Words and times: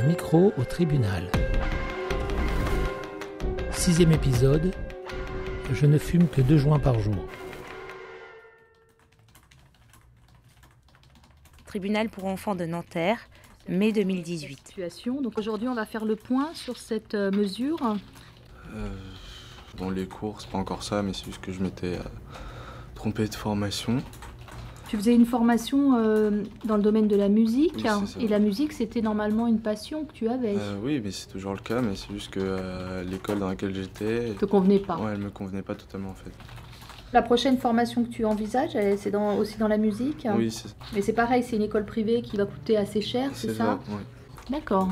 Un 0.00 0.04
micro 0.04 0.54
au 0.56 0.64
tribunal. 0.64 1.30
Sixième 3.70 4.12
épisode. 4.12 4.74
Je 5.74 5.84
ne 5.84 5.98
fume 5.98 6.26
que 6.26 6.40
deux 6.40 6.56
joints 6.56 6.78
par 6.78 6.98
jour. 7.00 7.26
Tribunal 11.66 12.08
pour 12.08 12.24
enfants 12.24 12.54
de 12.54 12.64
Nanterre, 12.64 13.28
mai 13.68 13.92
2018. 13.92 14.68
Situation. 14.68 15.20
Donc 15.20 15.36
aujourd'hui, 15.36 15.68
on 15.68 15.74
va 15.74 15.84
faire 15.84 16.06
le 16.06 16.16
point 16.16 16.54
sur 16.54 16.78
cette 16.78 17.14
euh, 17.14 17.30
mesure. 17.30 17.96
Euh, 18.74 18.88
dans 19.76 19.90
les 19.90 20.06
cours, 20.06 20.40
c'est 20.40 20.48
pas 20.48 20.56
encore 20.56 20.82
ça, 20.82 21.02
mais 21.02 21.12
c'est 21.12 21.26
juste 21.26 21.42
que 21.42 21.52
je 21.52 21.60
m'étais 21.60 21.98
euh, 21.98 22.02
trompé 22.94 23.28
de 23.28 23.34
formation. 23.34 23.98
Tu 24.90 24.96
faisais 24.96 25.14
une 25.14 25.24
formation 25.24 25.94
euh, 25.98 26.42
dans 26.64 26.76
le 26.76 26.82
domaine 26.82 27.06
de 27.06 27.14
la 27.14 27.28
musique. 27.28 27.74
Oui, 27.76 27.82
ça. 27.84 28.02
et 28.20 28.26
la 28.26 28.40
musique, 28.40 28.72
c'était 28.72 29.00
normalement 29.00 29.46
une 29.46 29.60
passion 29.60 30.04
que 30.04 30.12
tu 30.12 30.28
avais. 30.28 30.56
Euh, 30.58 30.74
oui, 30.82 31.00
mais 31.02 31.12
c'est 31.12 31.28
toujours 31.28 31.52
le 31.52 31.60
cas, 31.60 31.80
mais 31.80 31.94
c'est 31.94 32.12
juste 32.12 32.30
que 32.32 32.40
euh, 32.42 33.04
l'école 33.04 33.38
dans 33.38 33.46
laquelle 33.46 33.72
j'étais, 33.72 34.30
te 34.36 34.46
convenait 34.46 34.80
pas. 34.80 34.96
ouais, 34.98 35.12
elle 35.12 35.20
me 35.20 35.30
convenait 35.30 35.62
pas 35.62 35.76
totalement 35.76 36.10
en 36.10 36.14
fait. 36.14 36.32
La 37.12 37.22
prochaine 37.22 37.56
formation 37.56 38.02
que 38.02 38.08
tu 38.08 38.24
envisages, 38.24 38.76
c'est 38.96 39.12
dans- 39.12 39.36
aussi 39.36 39.58
dans 39.58 39.68
la 39.68 39.78
musique. 39.78 40.26
Oui, 40.36 40.50
c'est 40.50 40.74
Mais 40.92 41.02
c'est 41.02 41.12
pareil, 41.12 41.44
c'est 41.44 41.54
une 41.54 41.62
école 41.62 41.84
privée 41.84 42.20
qui 42.20 42.36
va 42.36 42.46
coûter 42.46 42.76
assez 42.76 43.00
cher, 43.00 43.30
c'est 43.32 43.54
ça, 43.54 43.78
ouais. 43.90 44.02
D'accord. 44.50 44.88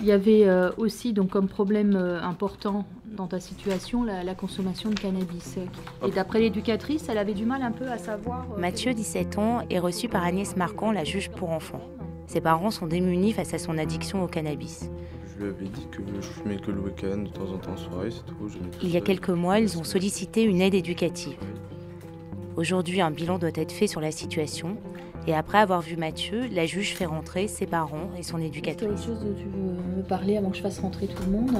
Il 0.00 0.06
y 0.06 0.12
avait 0.12 0.46
euh, 0.48 0.70
aussi 0.78 1.12
donc 1.12 1.30
comme 1.30 1.48
problème 1.48 1.94
euh, 1.94 2.22
important 2.22 2.86
dans 3.16 3.26
ta 3.26 3.40
situation 3.40 4.02
la, 4.02 4.22
la 4.24 4.34
consommation 4.34 4.88
de 4.90 4.94
cannabis. 4.98 5.58
Et 6.06 6.10
d'après 6.10 6.40
l'éducatrice, 6.40 7.08
elle 7.08 7.18
avait 7.18 7.34
du 7.34 7.44
mal 7.44 7.62
un 7.62 7.72
peu 7.72 7.86
à 7.88 7.98
savoir. 7.98 8.46
euh, 8.56 8.60
Mathieu, 8.60 8.94
17 8.94 9.38
ans, 9.38 9.60
est 9.68 9.78
reçu 9.78 10.08
par 10.08 10.24
Agnès 10.24 10.56
Marquand, 10.56 10.90
la 10.92 11.04
juge 11.04 11.30
pour 11.30 11.50
enfants. 11.50 11.82
Ses 12.26 12.40
parents 12.40 12.70
sont 12.70 12.86
démunis 12.86 13.32
face 13.32 13.52
à 13.52 13.58
son 13.58 13.76
addiction 13.76 14.22
au 14.22 14.26
cannabis. 14.26 14.88
Je 15.36 15.44
lui 15.44 15.50
avais 15.50 15.66
dit 15.66 15.86
que 15.90 15.98
je 16.20 16.26
fumais 16.26 16.56
que 16.56 16.70
le 16.70 16.80
week-end, 16.80 17.18
de 17.24 17.28
temps 17.28 17.52
en 17.52 17.58
temps 17.58 17.72
en 17.72 17.76
soirée, 17.76 18.10
c'est 18.10 18.24
tout. 18.24 18.36
Il 18.82 18.90
y 18.90 18.96
a 18.96 19.00
quelques 19.00 19.30
mois, 19.30 19.58
ils 19.58 19.78
ont 19.78 19.84
sollicité 19.84 20.42
une 20.44 20.60
aide 20.60 20.74
éducative. 20.74 21.36
Aujourd'hui, 22.56 23.00
un 23.00 23.10
bilan 23.10 23.38
doit 23.38 23.50
être 23.54 23.72
fait 23.72 23.86
sur 23.86 24.00
la 24.00 24.10
situation. 24.10 24.76
Et 25.26 25.34
après 25.34 25.58
avoir 25.58 25.80
vu 25.80 25.96
Mathieu, 25.96 26.48
la 26.50 26.66
juge 26.66 26.94
fait 26.94 27.06
rentrer 27.06 27.46
ses 27.46 27.66
parents 27.66 28.10
et 28.18 28.22
son 28.22 28.38
éducatrice. 28.38 28.88
autre 28.88 29.02
chose 29.02 29.20
dont 29.20 29.34
tu 29.34 29.44
veux 29.44 29.96
me 29.96 30.02
parler 30.02 30.36
avant 30.36 30.50
que 30.50 30.56
je 30.56 30.62
fasse 30.62 30.78
rentrer 30.78 31.06
tout 31.06 31.22
le 31.24 31.30
monde? 31.30 31.56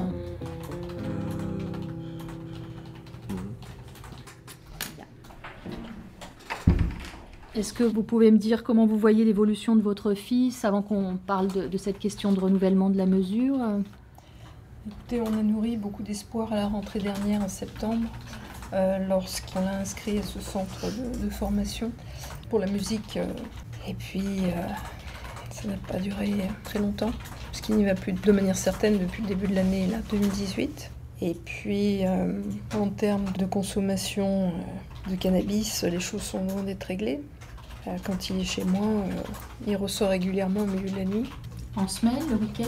Est-ce 7.54 7.72
que 7.72 7.84
vous 7.84 8.02
pouvez 8.02 8.30
me 8.30 8.38
dire 8.38 8.62
comment 8.64 8.86
vous 8.86 8.96
voyez 8.96 9.24
l'évolution 9.24 9.76
de 9.76 9.82
votre 9.82 10.14
fils 10.14 10.64
avant 10.64 10.82
qu'on 10.82 11.18
parle 11.26 11.48
de, 11.48 11.68
de 11.68 11.78
cette 11.78 11.98
question 11.98 12.32
de 12.32 12.40
renouvellement 12.40 12.90
de 12.90 12.96
la 12.96 13.06
mesure? 13.06 13.58
Écoutez, 14.86 15.20
on 15.20 15.38
a 15.38 15.42
nourri 15.42 15.76
beaucoup 15.76 16.02
d'espoir 16.02 16.52
à 16.52 16.56
la 16.56 16.66
rentrée 16.66 17.00
dernière 17.00 17.42
en 17.42 17.48
septembre, 17.48 18.06
euh, 18.06 18.49
lorsqu'on 19.08 19.60
l'a 19.64 19.76
inscrit 19.78 20.18
à 20.18 20.22
ce 20.22 20.40
centre 20.40 20.86
de, 20.86 21.24
de 21.24 21.30
formation 21.30 21.90
pour 22.48 22.58
la 22.58 22.66
musique. 22.66 23.16
euh, 23.16 23.26
et 23.88 23.94
puis, 23.94 24.20
euh, 24.44 24.68
ça 25.50 25.68
n'a 25.68 25.76
pas 25.88 25.98
duré 25.98 26.32
très 26.64 26.78
longtemps, 26.78 27.12
puisqu'il 27.50 27.76
n'y 27.76 27.84
va 27.84 27.94
plus 27.94 28.12
de 28.12 28.32
manière 28.32 28.56
certaine 28.56 28.98
depuis 28.98 29.22
le 29.22 29.28
début 29.28 29.46
de 29.48 29.54
l'année 29.54 29.86
là, 29.86 29.98
2018. 30.10 30.90
Et 31.22 31.34
puis, 31.34 32.06
euh, 32.06 32.40
en 32.78 32.88
termes 32.88 33.30
de 33.38 33.44
consommation 33.44 34.48
euh, 35.06 35.10
de 35.10 35.16
cannabis, 35.16 35.82
les 35.84 36.00
choses 36.00 36.22
sont 36.22 36.44
loin 36.44 36.62
d'être 36.62 36.84
réglées. 36.84 37.20
Euh, 37.86 37.96
Quand 38.04 38.30
il 38.30 38.40
est 38.40 38.44
chez 38.44 38.64
moi, 38.64 38.86
euh, 38.86 39.10
il 39.66 39.76
ressort 39.76 40.10
régulièrement 40.10 40.60
au 40.60 40.66
milieu 40.66 40.90
de 40.90 40.96
la 40.96 41.04
nuit. 41.04 41.28
En 41.76 41.88
semaine, 41.88 42.22
le 42.30 42.36
week-end? 42.36 42.64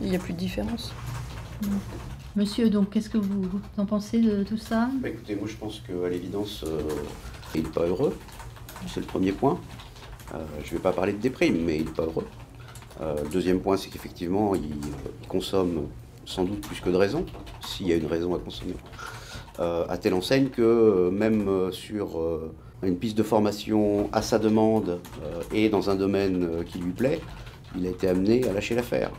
Il 0.00 0.08
n'y 0.10 0.16
a 0.16 0.18
plus 0.18 0.32
de 0.32 0.38
différence. 0.38 0.92
Monsieur, 2.34 2.70
donc 2.70 2.90
qu'est-ce 2.90 3.10
que 3.10 3.18
vous 3.18 3.44
en 3.76 3.84
pensez 3.84 4.18
de 4.18 4.42
tout 4.42 4.56
ça? 4.56 4.88
Bah, 5.02 5.10
écoutez, 5.10 5.34
moi 5.36 5.46
je 5.46 5.56
pense 5.56 5.80
qu'à 5.80 6.08
l'évidence, 6.08 6.64
euh, 6.66 6.80
il 7.54 7.64
n'est 7.64 7.68
pas 7.68 7.82
heureux. 7.82 8.16
C'est 8.88 9.00
le 9.00 9.06
premier 9.06 9.32
point. 9.32 9.60
Euh, 10.34 10.38
je 10.64 10.70
ne 10.70 10.76
vais 10.78 10.82
pas 10.82 10.92
parler 10.92 11.12
de 11.12 11.18
déprime, 11.18 11.62
mais 11.62 11.76
il 11.76 11.84
n'est 11.84 11.90
pas 11.90 12.04
heureux. 12.04 12.26
Euh, 13.02 13.16
deuxième 13.30 13.60
point, 13.60 13.76
c'est 13.76 13.90
qu'effectivement, 13.90 14.54
il, 14.54 14.62
il 14.64 15.28
consomme 15.28 15.88
sans 16.24 16.44
doute 16.44 16.62
plus 16.66 16.80
que 16.80 16.88
de 16.88 16.96
raison, 16.96 17.26
s'il 17.60 17.88
y 17.88 17.92
a 17.92 17.96
une 17.96 18.06
raison 18.06 18.34
à 18.34 18.38
consommer. 18.38 18.76
Euh, 19.60 19.84
à 19.90 19.98
telle 19.98 20.14
enseigne 20.14 20.48
que 20.48 21.10
même 21.10 21.70
sur 21.70 22.18
une 22.82 22.96
piste 22.96 23.18
de 23.18 23.22
formation 23.22 24.08
à 24.12 24.22
sa 24.22 24.38
demande 24.38 25.00
et 25.52 25.68
dans 25.68 25.90
un 25.90 25.96
domaine 25.96 26.64
qui 26.64 26.78
lui 26.78 26.92
plaît, 26.92 27.20
il 27.76 27.86
a 27.86 27.90
été 27.90 28.08
amené 28.08 28.48
à 28.48 28.52
lâcher 28.54 28.74
l'affaire. 28.74 29.10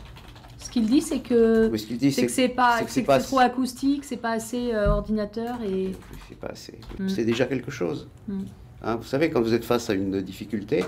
Qu'il 0.73 0.88
dit, 0.88 1.01
c'est 1.01 1.19
que 1.19 1.69
Oui, 1.72 1.78
ce 1.78 1.85
c'est 2.09 2.25
que 2.25 2.31
c'est 2.31 2.50
pas, 2.50 2.81
que 2.81 2.89
c'est 2.89 3.03
trop 3.03 3.38
acoustique, 3.38 4.03
c'est 4.03 4.17
pas 4.17 4.31
assez 4.31 4.73
euh, 4.73 4.88
ordinateur 4.88 5.59
et 5.61 5.91
C'est 6.28 6.39
pas 6.39 6.47
assez. 6.47 6.79
Mm. 6.97 7.09
C'est 7.09 7.25
déjà 7.25 7.45
quelque 7.45 7.69
chose. 7.69 8.07
Mm. 8.28 8.39
Hein, 8.83 8.95
vous 8.95 9.03
savez, 9.03 9.29
quand 9.29 9.39
vous 9.39 9.53
êtes 9.53 9.66
face 9.66 9.91
à 9.91 9.94
une 9.94 10.19
difficulté, 10.22 10.83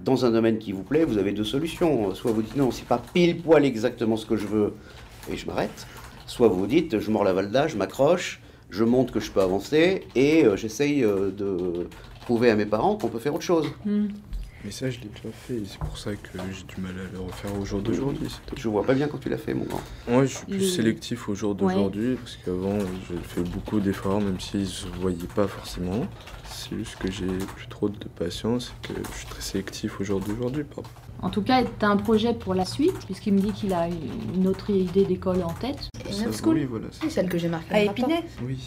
dans 0.00 0.24
un 0.24 0.30
domaine 0.30 0.56
qui 0.56 0.72
vous 0.72 0.82
plaît, 0.82 1.04
vous 1.04 1.18
avez 1.18 1.32
deux 1.32 1.44
solutions. 1.44 2.14
Soit 2.14 2.32
vous 2.32 2.40
dites 2.40 2.56
non, 2.56 2.70
c'est 2.70 2.86
pas 2.88 3.02
pile 3.12 3.42
poil 3.42 3.66
exactement 3.66 4.16
ce 4.16 4.24
que 4.24 4.38
je 4.38 4.46
veux 4.46 4.72
et 5.30 5.36
je 5.36 5.46
m'arrête. 5.46 5.86
Soit 6.26 6.48
vous 6.48 6.66
dites 6.66 6.98
je 6.98 7.10
mords 7.10 7.24
la 7.24 7.34
valda, 7.34 7.68
je 7.68 7.76
m'accroche, 7.76 8.40
je 8.70 8.84
montre 8.84 9.12
que 9.12 9.20
je 9.20 9.30
peux 9.30 9.42
avancer 9.42 10.04
et 10.14 10.46
euh, 10.46 10.56
j'essaye 10.56 11.04
euh, 11.04 11.30
de 11.30 11.88
prouver 12.22 12.48
à 12.48 12.56
mes 12.56 12.64
parents 12.64 12.96
qu'on 12.96 13.08
peut 13.08 13.18
faire 13.18 13.34
autre 13.34 13.44
chose. 13.44 13.66
Hmm. 13.84 14.06
Mais 14.66 14.72
ça, 14.72 14.90
je 14.90 14.98
l'ai 14.98 15.06
déjà 15.06 15.32
fait, 15.32 15.62
c'est 15.64 15.78
pour 15.78 15.96
ça 15.96 16.10
que 16.16 16.28
j'ai 16.52 16.64
du 16.64 16.80
mal 16.80 16.90
à 16.98 17.12
le 17.12 17.20
refaire 17.20 17.56
au 17.56 17.64
jour 17.64 17.80
d'aujourd'hui. 17.80 18.26
c'est. 18.28 18.58
Je 18.58 18.68
vois 18.68 18.82
pas 18.82 18.94
bien 18.94 19.06
quand 19.06 19.18
tu 19.18 19.28
l'as 19.28 19.38
fait, 19.38 19.54
mon 19.54 19.64
grand. 19.64 19.80
Moi, 20.08 20.26
je 20.26 20.34
suis 20.38 20.44
plus 20.46 20.58
Le- 20.58 20.64
sélectif 20.66 21.28
au 21.28 21.36
jour 21.36 21.54
d'aujourd'hui, 21.54 22.16
parce 22.16 22.36
qu'avant, 22.44 22.76
j'ai 23.08 23.16
fait 23.22 23.42
beaucoup 23.42 23.78
d'efforts, 23.78 24.20
même 24.20 24.40
s'ils 24.40 24.60
ne 24.62 24.64
se 24.66 24.88
voyaient 25.00 25.28
pas 25.36 25.46
forcément. 25.46 26.08
C'est 26.50 26.76
juste 26.76 26.96
que 26.96 27.08
j'ai 27.12 27.26
plus 27.54 27.68
trop 27.68 27.88
de 27.88 28.08
patience 28.18 28.74
et 28.82 28.88
que 28.88 29.00
je 29.12 29.18
suis 29.18 29.26
très 29.28 29.40
sélectif 29.40 30.00
au 30.00 30.04
jour 30.04 30.18
d'aujourd'hui. 30.18 30.64
En 31.22 31.30
tout 31.30 31.42
cas, 31.42 31.62
tu 31.62 31.84
as 31.84 31.88
un 31.88 31.96
projet 31.96 32.34
pour 32.34 32.54
la 32.54 32.64
suite, 32.64 32.98
puisqu'il 33.06 33.34
me 33.34 33.38
dit 33.40 33.52
qu'il 33.52 33.72
a 33.72 33.86
une 34.34 34.48
autre 34.48 34.68
idée 34.70 35.04
d'école 35.04 35.44
en 35.44 35.52
tête. 35.52 35.88
School 36.42 36.56
Oui, 36.56 36.64
voilà. 36.64 36.86
C'est 36.90 37.10
celle 37.10 37.28
que 37.28 37.38
j'ai 37.38 37.48
marquée. 37.48 37.72
À. 37.72 37.84
Épinay 37.84 38.24
Oui, 38.42 38.58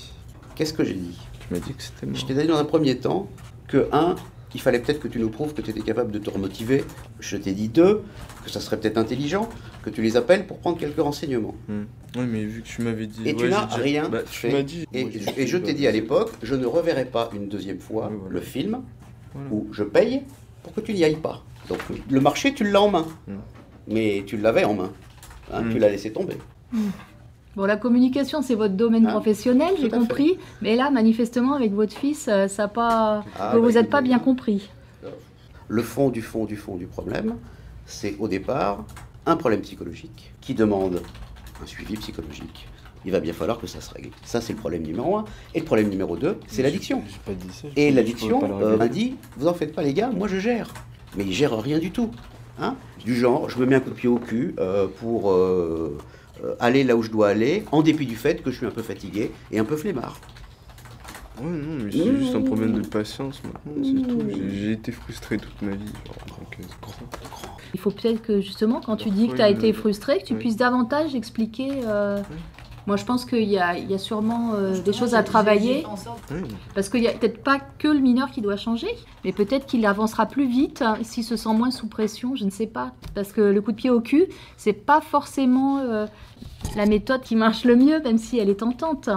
Qu'est-ce 0.56 0.74
que 0.74 0.86
j'ai 0.86 0.94
dit? 0.94 1.18
Tu 1.42 1.54
m'as 1.54 1.60
dit 1.60 1.74
que 1.74 1.84
c'était. 1.84 2.08
Je 2.14 2.26
t'ai 2.26 2.34
dit 2.36 2.48
dans 2.48 2.58
un 2.58 2.64
premier 2.66 2.98
temps 2.98 3.28
que, 3.68 3.90
un, 3.92 4.16
il 4.56 4.62
fallait 4.62 4.80
peut-être 4.80 5.00
que 5.00 5.08
tu 5.08 5.20
nous 5.20 5.30
prouves 5.30 5.54
que 5.54 5.62
tu 5.62 5.70
étais 5.72 5.82
capable 5.82 6.12
de 6.12 6.20
te 6.20 6.30
remotiver. 6.30 6.84
Je 7.20 7.38
t'ai 7.38 7.52
dit, 7.54 7.68
deux, 7.70 8.02
que 8.44 8.50
ça 8.50 8.60
serait 8.60 8.80
peut-être 8.80 8.98
intelligent 8.98 9.48
que 9.84 9.90
tu 9.90 10.02
les 10.02 10.18
appelles 10.18 10.48
pour 10.48 10.58
prendre 10.58 10.78
quelques 10.78 11.00
renseignements. 11.00 11.56
Hmm. 11.68 11.84
Oui, 12.16 12.26
mais 12.28 12.44
vu 12.46 12.62
que 12.62 12.68
tu 12.68 12.82
m'avais 12.82 13.06
dit. 13.08 13.22
Et 13.30 13.36
tu 13.36 13.48
n'as 13.50 13.66
rien 13.68 14.10
Bah, 14.10 14.22
tu 14.24 14.40
fait. 14.40 14.52
m'as 14.52 14.64
dit. 14.64 14.86
Et, 14.94 15.04
Moi, 15.04 15.12
je 15.46 15.58
t'ai 15.58 15.74
dit 15.74 15.86
à 15.88 15.92
l'époque, 15.92 16.32
je 16.42 16.56
ne 16.56 16.66
reverrai 16.66 17.06
pas 17.06 17.30
une 17.36 17.48
deuxième 17.48 17.80
fois 17.80 18.08
Oui, 18.12 18.18
voilà. 18.20 18.34
le 18.34 18.42
film 18.42 18.82
Voilà. 19.34 19.50
où 19.52 19.68
je 19.72 19.84
paye 19.84 20.24
pour 20.64 20.74
que 20.74 20.82
tu 20.82 20.94
n'y 20.94 21.04
ailles 21.04 21.16
pas. 21.18 21.44
Donc 21.68 21.80
le 22.10 22.20
marché, 22.20 22.54
tu 22.54 22.64
l'as 22.64 22.82
en 22.82 22.90
main. 22.90 23.06
Mm. 23.28 23.34
Mais 23.90 24.24
tu 24.26 24.38
l'avais 24.38 24.64
en 24.64 24.74
main. 24.74 24.92
Hein, 25.54 25.62
Mm. 25.64 25.72
Tu 25.74 25.80
l'as 25.80 25.90
laissé 25.90 26.12
tomber. 26.12 26.36
Bon, 27.56 27.66
la 27.66 27.78
communication, 27.78 28.42
c'est 28.42 28.56
votre 28.56 28.76
domaine 28.76 29.06
Ah, 29.08 29.12
professionnel, 29.12 29.74
j'ai 29.78 29.90
fait. 29.90 29.98
compris. 29.98 30.38
Mais 30.62 30.76
là, 30.76 30.92
manifestement, 30.92 31.56
avec 31.56 31.74
votre 31.74 31.94
fils, 31.94 32.28
euh, 32.28 32.48
ça 32.48 32.68
pas... 32.68 33.24
Ah, 33.40 33.52
vous 33.54 33.62
bah, 33.62 33.68
vous 33.68 33.78
êtes 33.78 33.90
pas 33.90 34.02
bien 34.02 34.20
compris. 34.20 34.70
Le 35.68 35.84
fond 35.84 36.10
du 36.10 36.22
fond 36.22 36.46
du 36.46 36.56
fond 36.56 36.78
du 36.78 36.88
problème, 36.88 37.36
c'est 37.86 38.16
au 38.20 38.28
départ 38.28 38.86
un 39.28 39.36
problème 39.36 39.62
psychologique 39.62 40.34
qui 40.42 40.56
demande 40.56 41.02
un 41.62 41.66
suivi 41.68 41.96
psychologique. 41.96 42.68
Il 43.06 43.12
va 43.12 43.20
bien 43.20 43.34
falloir 43.34 43.60
que 43.60 43.68
ça 43.68 43.80
se 43.80 43.94
règle. 43.94 44.10
Ça, 44.24 44.42
c'est 44.42 44.54
le 44.54 44.60
problème 44.60 44.84
numéro 44.84 45.16
un. 45.18 45.26
Et 45.54 45.60
le 45.60 45.66
problème 45.66 45.90
numéro 45.90 46.18
deux, 46.18 46.38
c'est 46.48 46.64
l'addiction. 46.64 47.04
Et 47.76 47.92
l'addiction 47.92 48.42
le 48.42 48.66
euh, 48.66 48.78
m'a 48.78 48.88
dit, 48.88 49.16
vous 49.38 49.48
en 49.48 49.54
faites 49.54 49.74
pas 49.74 49.84
les 49.84 49.94
gars, 49.94 50.10
moi 50.10 50.28
je 50.28 50.38
gère. 50.38 50.74
Mais 51.16 51.24
il 51.24 51.34
gère 51.34 51.58
rien 51.62 51.80
du 51.80 51.92
tout. 51.92 52.12
Hein 52.60 52.76
du 53.06 53.16
genre, 53.16 53.50
je 53.50 53.58
me 53.58 53.66
mets 53.66 53.76
un 53.76 53.80
coup 53.80 53.92
de 53.92 53.96
pied 53.96 54.10
au 54.10 54.18
cul 54.18 54.54
euh, 54.60 54.88
pour 55.00 55.32
euh, 55.32 55.98
aller 56.60 56.84
là 56.84 56.96
où 56.96 57.04
je 57.04 57.10
dois 57.12 57.30
aller, 57.30 57.64
en 57.72 57.82
dépit 57.82 58.06
du 58.06 58.16
fait 58.16 58.42
que 58.42 58.52
je 58.52 58.58
suis 58.58 58.66
un 58.66 58.72
peu 58.72 58.82
fatigué 58.82 59.32
et 59.52 59.60
un 59.60 59.66
peu 59.66 59.76
flemmard. 59.76 60.20
Ouais, 61.42 61.46
non, 61.46 61.84
mais 61.86 61.92
c'est 61.92 62.18
juste 62.18 62.36
un 62.36 62.42
problème 62.42 62.74
de 62.82 62.86
patience 62.88 63.42
maintenant, 63.44 63.82
c'est 63.82 64.08
tout. 64.08 64.22
J'ai- 64.30 64.50
J'ai 64.60 64.72
été 64.74 64.92
frustré 64.92 65.38
toute 65.38 65.62
ma 65.62 65.72
vie. 65.72 65.86
Genre, 66.06 66.38
donc, 66.38 66.58
euh, 66.60 66.64
ça. 66.90 67.48
Il 67.74 67.80
faut 67.80 67.92
peut-être 67.92 68.22
que, 68.22 68.42
justement, 68.42 68.82
quand 68.86 68.98
tu 68.98 69.10
dis 69.10 69.30
que 69.30 69.36
tu 69.36 69.42
as 69.42 69.50
été 69.50 69.72
frustré, 69.72 70.20
que 70.20 70.26
tu 70.26 70.34
oui. 70.34 70.40
puisses 70.40 70.58
davantage 70.58 71.16
expliquer... 71.16 71.70
euh, 71.86 72.18
Oui. 72.30 72.38
Moi, 72.88 72.96
je 72.98 73.06
pense 73.06 73.26
qu'il 73.26 73.44
y 73.50 73.58
a, 73.58 73.78
il 73.78 73.90
y 73.90 73.94
a 73.94 73.98
sûrement 73.98 74.54
euh, 74.56 74.80
des 74.80 74.94
choses 74.94 75.14
à 75.14 75.22
travailler. 75.24 75.86
Parce 76.74 76.90
qu'il 76.90 77.02
n'y 77.02 77.08
a 77.08 77.12
peut-être 77.12 77.44
pas 77.44 77.60
que 77.78 77.88
le 77.88 78.00
mineur 78.00 78.32
qui 78.32 78.42
doit 78.42 78.56
changer, 78.58 78.88
mais 79.24 79.32
peut-être 79.32 79.66
qu'il 79.66 79.86
avancera 79.86 80.26
plus 80.26 80.48
vite 80.48 80.82
hein, 80.82 80.98
s'il 81.04 81.24
se 81.24 81.36
sent 81.36 81.54
moins 81.54 81.72
sous 81.72 81.88
pression, 81.88 82.36
je 82.36 82.46
ne 82.46 82.50
sais 82.50 82.68
pas. 82.68 82.94
Parce 83.16 83.32
que 83.32 83.42
le 83.42 83.62
coup 83.62 83.72
de 83.72 83.78
pied 83.78 83.90
au 83.90 84.02
cul, 84.02 84.26
c'est 84.58 84.74
pas 84.74 85.02
forcément 85.02 85.80
euh, 85.80 86.08
la 86.76 86.86
méthode 86.86 87.22
qui 87.22 87.36
marche 87.36 87.64
le 87.64 87.76
mieux, 87.76 88.00
même 88.02 88.18
si 88.18 88.38
elle 88.40 88.50
est 88.50 88.60
tentante. 88.60 89.08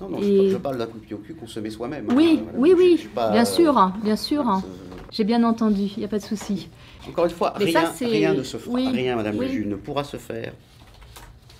Non, 0.00 0.08
non, 0.08 0.18
Et- 0.18 0.48
je, 0.48 0.52
je 0.52 0.56
parle 0.58 0.78
d'un 0.78 0.86
coup 0.86 0.98
de 0.98 1.04
pied 1.04 1.14
au 1.14 1.18
cul 1.18 1.34
consommé 1.34 1.70
soi-même. 1.70 2.06
Oui, 2.14 2.40
hein, 2.42 2.52
oui, 2.56 2.70
Je- 2.70 2.76
oui, 2.76 2.92
je 2.96 3.00
suis 3.00 3.08
pas, 3.08 3.30
bien 3.30 3.42
euh, 3.42 3.44
sûr, 3.46 3.76
hein, 3.78 3.92
bien 4.04 4.16
sûr. 4.16 4.48
euh, 4.48 4.58
J'ai 5.10 5.24
bien 5.24 5.42
entendu, 5.44 5.84
il 5.96 5.98
n'y 6.00 6.04
a 6.04 6.08
pas 6.08 6.18
de 6.18 6.24
souci. 6.24 6.68
Encore 7.08 7.24
une 7.24 7.30
fois, 7.30 7.54
Mais 7.58 7.72
ça, 7.72 7.80
rien, 7.80 7.92
c'est- 7.94 8.06
rien 8.06 8.34
ne 8.34 8.42
se 8.42 8.56
fera, 8.56 8.74
oui, 8.74 8.88
rien, 8.88 9.16
Madame 9.16 9.36
oui. 9.38 9.46
le 9.46 9.52
juge, 9.52 9.66
ne 9.66 9.76
pourra 9.76 10.04
se 10.04 10.16
faire 10.16 10.52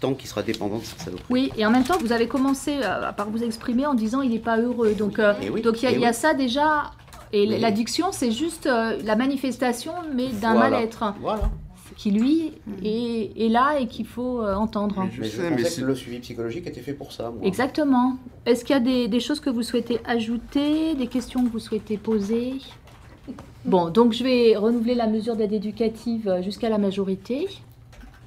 tant 0.01 0.15
qu'il 0.15 0.29
sera 0.29 0.43
dépendant 0.43 0.79
de 0.79 0.85
cette 0.85 1.01
saloperie. 1.01 1.25
Oui, 1.31 1.53
et 1.57 1.65
en 1.67 1.71
même 1.71 1.85
temps, 1.85 1.97
vous 1.99 2.13
avez 2.13 2.29
commencé 2.29 2.79
euh, 2.83 3.13
par 3.13 3.31
vous 3.31 3.43
exprimer 3.43 3.87
en 3.87 3.95
disant 3.95 4.21
il 4.23 4.31
n'est 4.31 4.39
pas 4.39 4.59
heureux. 4.59 4.95
Donc, 4.95 5.19
euh, 5.19 5.33
Eh 5.43 5.51
oui, 5.51 5.63
donc 5.63 5.83
il 5.83 5.85
y, 5.85 5.89
a- 5.89 5.93
eh 5.93 5.95
il 5.95 6.01
y 6.01 6.05
a 6.07 6.09
oui. 6.11 6.15
ça 6.15 6.35
déjà. 6.35 6.91
Et 7.33 7.45
l'addiction, 7.59 8.09
c'est 8.13 8.31
juste 8.31 8.67
euh, 8.67 8.99
la 9.05 9.17
manifestation, 9.17 9.93
mais 10.15 10.29
d'un 10.29 10.55
Voilà. 10.55 10.71
mal-être 10.71 11.15
Voilà. 11.21 11.51
qui, 11.97 12.11
lui, 12.13 12.53
est, 12.85 13.33
est 13.37 13.49
là 13.49 13.79
et 13.81 13.89
qu'il 13.89 14.07
faut 14.07 14.41
euh, 14.43 14.55
entendre. 14.55 14.95
Mais 15.05 15.11
je 15.11 15.21
Mais 15.21 15.27
je 15.27 15.37
sais, 15.37 15.51
pensais 15.51 15.63
que 15.63 15.69
c'est- 15.69 15.81
le 15.83 15.95
suivi 15.95 16.19
psychologique 16.21 16.67
était 16.67 16.81
fait 16.83 16.93
pour 16.93 17.13
ça, 17.13 17.25
moi. 17.31 17.41
Exactement. 17.43 18.17
Est-ce 18.47 18.65
qu'il 18.65 18.75
y 18.75 18.77
a 18.77 18.81
des, 18.81 19.09
des 19.09 19.21
choses 19.21 19.41
que 19.41 19.51
vous 19.51 19.63
souhaitez 19.63 19.99
ajouter, 20.07 20.95
des 20.95 21.09
questions 21.09 21.45
que 21.45 21.51
vous 21.51 21.59
souhaitez 21.59 21.97
poser? 21.97 22.55
Bon, 23.65 23.89
donc 23.91 24.13
je 24.13 24.23
vais 24.23 24.57
renouveler 24.57 24.95
la 24.95 25.09
mesure 25.09 25.35
d'aide 25.35 25.53
éducative 25.53 26.33
jusqu'à 26.43 26.69
la 26.69 26.79
majorité. 26.79 27.49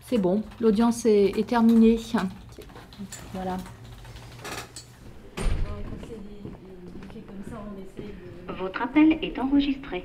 C'est 0.09 0.17
bon, 0.17 0.41
l'audience 0.59 1.05
est, 1.05 1.37
est 1.37 1.47
terminée. 1.47 1.99
Voilà. 3.31 3.57
Votre 8.47 8.81
appel 8.81 9.19
est 9.21 9.37
enregistré. 9.37 10.03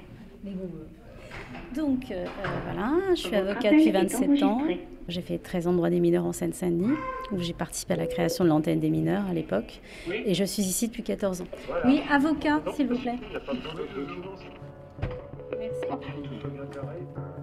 Donc 1.74 2.10
euh, 2.10 2.26
euh, 2.26 2.46
voilà, 2.64 2.92
je 3.10 3.14
suis 3.14 3.30
Votre 3.30 3.50
avocate 3.50 3.72
depuis 3.72 3.88
est 3.88 3.92
27 3.92 4.42
ans. 4.42 4.62
J'ai 5.08 5.22
fait 5.22 5.38
13 5.38 5.68
ans 5.68 5.72
de 5.72 5.78
droit 5.78 5.88
des 5.88 6.00
mineurs 6.00 6.26
en 6.26 6.32
Seine-Saint-Denis, 6.32 6.96
où 7.32 7.38
j'ai 7.38 7.54
participé 7.54 7.94
à 7.94 7.96
la 7.96 8.06
création 8.06 8.44
de 8.44 8.50
l'antenne 8.50 8.80
des 8.80 8.90
mineurs 8.90 9.24
à 9.26 9.32
l'époque. 9.32 9.80
Et 10.12 10.34
je 10.34 10.44
suis 10.44 10.62
ici 10.64 10.88
depuis 10.88 11.02
14 11.02 11.40
ans. 11.40 11.46
Oui, 11.86 12.02
avocat, 12.10 12.60
s'il 12.74 12.88
vous 12.88 12.98
plaît. 12.98 13.18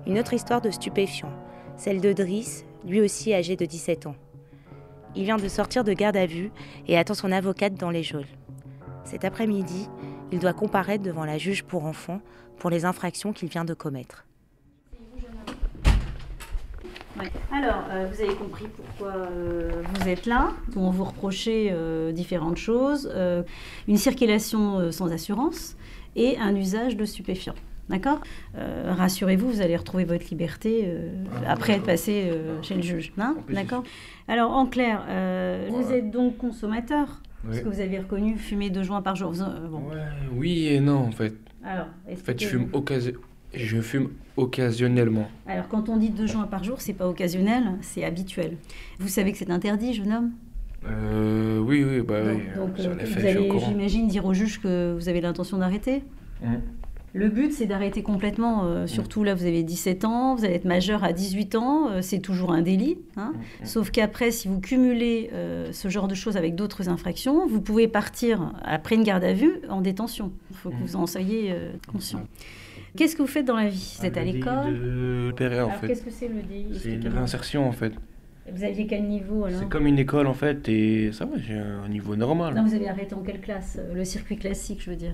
Une 0.05 0.19
autre 0.19 0.33
histoire 0.33 0.61
de 0.61 0.69
stupéfiant, 0.69 1.31
celle 1.81 1.99
de 1.99 2.13
Driss, 2.13 2.63
lui 2.85 3.01
aussi 3.01 3.33
âgé 3.33 3.55
de 3.55 3.65
17 3.65 4.05
ans. 4.05 4.15
Il 5.15 5.23
vient 5.23 5.37
de 5.37 5.47
sortir 5.47 5.83
de 5.83 5.93
garde 5.93 6.15
à 6.15 6.27
vue 6.27 6.51
et 6.87 6.95
attend 6.95 7.15
son 7.15 7.31
avocate 7.31 7.73
dans 7.73 7.89
les 7.89 8.03
geôles. 8.03 8.27
Cet 9.03 9.25
après-midi, 9.25 9.89
il 10.31 10.37
doit 10.37 10.53
comparaître 10.53 11.03
devant 11.03 11.25
la 11.25 11.39
juge 11.39 11.63
pour 11.63 11.85
enfants 11.85 12.21
pour 12.59 12.69
les 12.69 12.85
infractions 12.85 13.33
qu'il 13.33 13.49
vient 13.49 13.65
de 13.65 13.73
commettre. 13.73 14.27
Alors, 17.51 17.83
euh, 17.89 18.07
vous 18.11 18.21
avez 18.21 18.35
compris 18.35 18.65
pourquoi 18.67 19.15
euh, 19.15 19.81
vous 19.95 20.07
êtes 20.07 20.27
là. 20.27 20.51
On 20.75 20.91
vous 20.91 21.03
reprochait 21.03 21.69
euh, 21.71 22.11
différentes 22.11 22.57
choses. 22.57 23.11
une 23.87 23.97
circulation 23.97 24.91
sans 24.91 25.11
assurance 25.11 25.75
et 26.15 26.37
un 26.37 26.55
usage 26.55 26.95
de 26.95 27.05
stupéfiants. 27.05 27.55
D'accord 27.89 28.21
Euh, 28.57 28.93
Rassurez-vous, 28.97 29.49
vous 29.51 29.61
allez 29.61 29.75
retrouver 29.75 30.05
votre 30.05 30.25
liberté 30.29 30.83
euh, 30.85 31.09
après 31.47 31.73
être 31.73 31.83
passé 31.83 32.29
euh, 32.31 32.61
chez 32.61 32.75
le 32.75 32.81
juge. 32.81 33.11
hein 33.17 33.35
D'accord 33.49 33.83
Alors, 34.27 34.51
en 34.51 34.65
clair, 34.65 35.03
vous 35.69 35.91
êtes 35.91 36.09
donc 36.11 36.37
consommateur 36.37 37.21
Parce 37.45 37.59
que 37.59 37.67
vous 37.69 37.79
avez 37.81 37.99
reconnu 37.99 38.37
fumer 38.37 38.69
deux 38.69 38.83
joints 38.83 39.01
par 39.01 39.15
jour. 39.15 39.31
Vous- 39.31 39.43
bon. 39.69 39.79
Ouais, 39.89 39.95
oui 40.35 40.67
et 40.67 40.79
non 40.79 40.99
en 40.99 41.11
fait. 41.11 41.33
Alors, 41.63 41.87
En 42.11 42.15
fait, 42.15 42.39
je 42.41 42.47
fume, 42.47 42.69
occasion... 42.73 43.11
je 43.53 43.81
fume 43.81 44.09
occasionnellement. 44.37 45.27
Alors, 45.47 45.67
quand 45.67 45.89
on 45.89 45.97
dit 45.97 46.09
deux 46.09 46.25
joints 46.27 46.47
par 46.47 46.63
jour, 46.63 46.81
c'est 46.81 46.93
pas 46.93 47.07
occasionnel, 47.07 47.63
c'est 47.81 48.03
habituel. 48.03 48.57
Vous 48.99 49.09
savez 49.09 49.31
que 49.31 49.37
c'est 49.37 49.51
interdit, 49.51 49.93
jeune 49.93 50.11
homme? 50.13 50.31
Oui, 51.67 51.83
oui, 51.83 52.01
bah 52.01 52.23
Donc, 52.23 52.37
oui. 52.39 52.55
donc, 52.55 52.69
vous 53.05 53.25
allez, 53.25 53.51
j'imagine, 53.59 54.07
dire 54.07 54.25
au 54.25 54.33
juge 54.33 54.59
que 54.61 54.95
vous 54.97 55.09
avez 55.09 55.21
l'intention 55.21 55.57
d'arrêter? 55.57 56.03
Mhm. 56.41 56.61
Le 57.13 57.27
but, 57.27 57.51
c'est 57.51 57.65
d'arrêter 57.65 58.03
complètement. 58.03 58.63
euh, 58.65 58.87
surtout 58.87 59.23
là, 59.25 59.35
vous 59.35 59.45
avez 59.45 59.63
17 59.63 60.05
ans, 60.05 60.33
vous 60.35 60.45
allez 60.45 60.53
être 60.53 60.65
majeur 60.65 61.03
à 61.03 61.11
18 61.11 61.55
ans, 61.55 61.89
euh, 61.89 62.01
c'est 62.01 62.19
toujours 62.19 62.53
un 62.53 62.61
délit. 62.61 62.97
hein. 63.17 63.33
Mhm. 63.35 63.65
Sauf 63.65 63.91
qu'après, 63.91 64.31
si 64.31 64.47
vous 64.47 64.61
cumulez 64.61 65.29
euh, 65.33 65.71
ce 65.73 65.89
genre 65.89 66.07
de 66.07 66.15
choses 66.15 66.37
avec 66.37 66.55
d'autres 66.55 66.87
infractions, 66.87 67.45
vous 67.47 67.59
pouvez 67.59 67.87
partir 67.89 68.53
après 68.63 68.95
une 68.95 69.03
garde 69.03 69.25
à 69.25 69.33
vue 69.33 69.59
en 69.69 69.81
détention. 69.81 70.31
Il 70.51 70.55
faut 70.55 70.69
que 70.69 70.75
Mhm. 70.75 70.81
vous 70.83 70.95
en 70.95 71.05
soyez 71.05 71.51
euh, 71.51 71.71
conscient. 71.91 72.21
Qu'est-ce 72.95 73.15
que 73.15 73.21
vous 73.21 73.27
faites 73.27 73.45
dans 73.45 73.55
la 73.57 73.67
vie? 73.69 73.97
Vous 73.99 74.05
êtes 74.05 74.17
à 74.17 74.23
l'école? 74.23 74.73
de 74.73 75.27
repérer, 75.27 75.61
en 75.61 75.67
Alors, 75.67 75.79
fait. 75.79 75.87
qu'est-ce 75.87 76.03
que 76.03 76.11
c'est 76.11 76.27
le 76.29 76.41
délit? 76.41 76.63
C'est 76.63 76.69
une 76.69 76.75
Expliquez-moi. 76.75 77.17
réinsertion 77.19 77.67
en 77.67 77.71
fait. 77.73 77.93
Vous 78.53 78.63
aviez 78.63 78.87
quel 78.87 79.03
niveau 79.03 79.45
alors? 79.45 79.59
C'est 79.59 79.69
comme 79.69 79.85
une 79.85 79.99
école 79.99 80.27
en 80.27 80.33
fait 80.33 80.67
et 80.67 81.11
ça 81.13 81.25
va, 81.25 81.37
j'ai 81.37 81.53
un 81.55 81.87
niveau 81.89 82.15
normal. 82.15 82.53
Non, 82.55 82.63
vous 82.65 82.73
avez 82.73 82.89
arrêté 82.89 83.13
en 83.15 83.21
quelle 83.21 83.39
classe? 83.39 83.77
Le 83.93 84.03
circuit 84.03 84.35
classique, 84.37 84.81
je 84.83 84.89
veux 84.89 84.95
dire. 84.95 85.13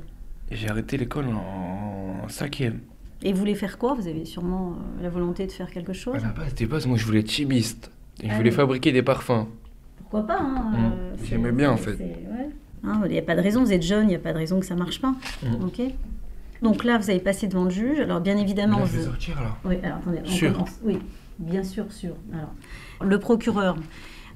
Et 0.52 0.56
J'ai 0.56 0.70
arrêté 0.70 0.98
l'école 0.98 1.26
en, 1.28 2.24
en 2.24 2.30
cinquième. 2.30 2.80
Et 3.24 3.34
vous 3.34 3.40
voulez 3.40 3.56
faire 3.56 3.78
quoi? 3.78 3.94
Vous 3.96 4.08
avez 4.08 4.26
sûrement 4.26 4.74
euh, 5.00 5.04
la 5.04 5.10
volonté 5.10 5.46
de 5.48 5.52
faire 5.52 5.70
quelque 5.72 5.94
chose? 5.94 6.16
À 6.16 6.20
la 6.20 6.30
base, 6.34 6.54
de 6.56 6.66
base, 6.66 6.86
moi 6.86 6.98
je 6.98 7.06
voulais 7.06 7.20
être 7.20 7.32
chimiste. 7.32 7.92
Et 8.22 8.28
je 8.28 8.32
Ah 8.34 8.38
voulais 8.38 8.52
fabriquer 8.52 8.92
des 8.92 9.02
parfums. 9.04 9.48
Pourquoi 9.98 10.26
pas 10.26 10.40
hein, 10.40 10.72
Mm. 10.72 10.76
euh, 10.94 11.16
J'aimais 11.24 11.52
bien, 11.52 11.72
en 11.72 11.78
fait. 11.78 11.94
ouais. 11.96 12.50
Hein, 12.84 13.02
Il 13.06 13.12
n'y 13.12 13.18
a 13.18 13.22
pas 13.24 13.36
de 13.36 13.42
raison, 13.42 13.64
vous 13.64 13.74
êtes 13.74 13.82
jeune, 13.84 14.06
il 14.06 14.10
n'y 14.10 14.16
a 14.16 14.20
pas 14.20 14.34
de 14.34 14.38
raison 14.38 14.60
que 14.60 14.66
ça 14.66 14.76
marche 14.76 15.02
pas. 15.02 15.16
Mm. 15.44 15.66
Ok 15.66 15.82
Donc 16.62 16.84
là, 16.84 16.98
vous 16.98 17.10
avez 17.10 17.20
passé 17.20 17.48
devant 17.48 17.66
le 17.66 17.70
juge. 17.72 18.00
Alors 18.00 18.22
bien 18.22 18.38
évidemment, 18.38 18.80
Là, 18.80 18.86
je 18.86 18.92
vais 18.94 18.98
vous- 19.00 19.06
sortir 19.06 19.42
là. 19.42 19.58
Oui, 19.66 19.78
alors 19.84 19.98
attendez, 19.98 20.20
on 20.24 20.30
Sûr. 20.30 20.54
commence. 20.54 20.80
Oui, 20.84 21.00
bien 21.40 21.64
sûr, 21.64 21.92
sûr. 21.92 22.14
Alors, 22.34 22.54
le 23.02 23.20
procureur 23.20 23.76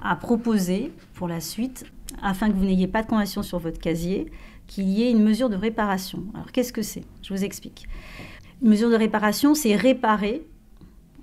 a 0.03 0.15
proposé 0.15 0.91
pour 1.13 1.27
la 1.27 1.39
suite, 1.39 1.85
afin 2.21 2.49
que 2.49 2.55
vous 2.55 2.65
n'ayez 2.65 2.87
pas 2.87 3.03
de 3.03 3.07
condamnation 3.07 3.43
sur 3.43 3.59
votre 3.59 3.79
casier, 3.79 4.31
qu'il 4.71 4.87
y 4.87 5.03
ait 5.03 5.11
une 5.11 5.21
mesure 5.21 5.49
de 5.49 5.57
réparation. 5.57 6.23
Alors 6.33 6.51
qu'est-ce 6.53 6.71
que 6.71 6.81
c'est? 6.81 7.03
Je 7.21 7.33
vous 7.33 7.43
explique. 7.43 7.87
Une 8.61 8.69
mesure 8.69 8.89
de 8.89 8.95
réparation, 8.95 9.53
c'est 9.53 9.75
réparer 9.75 10.47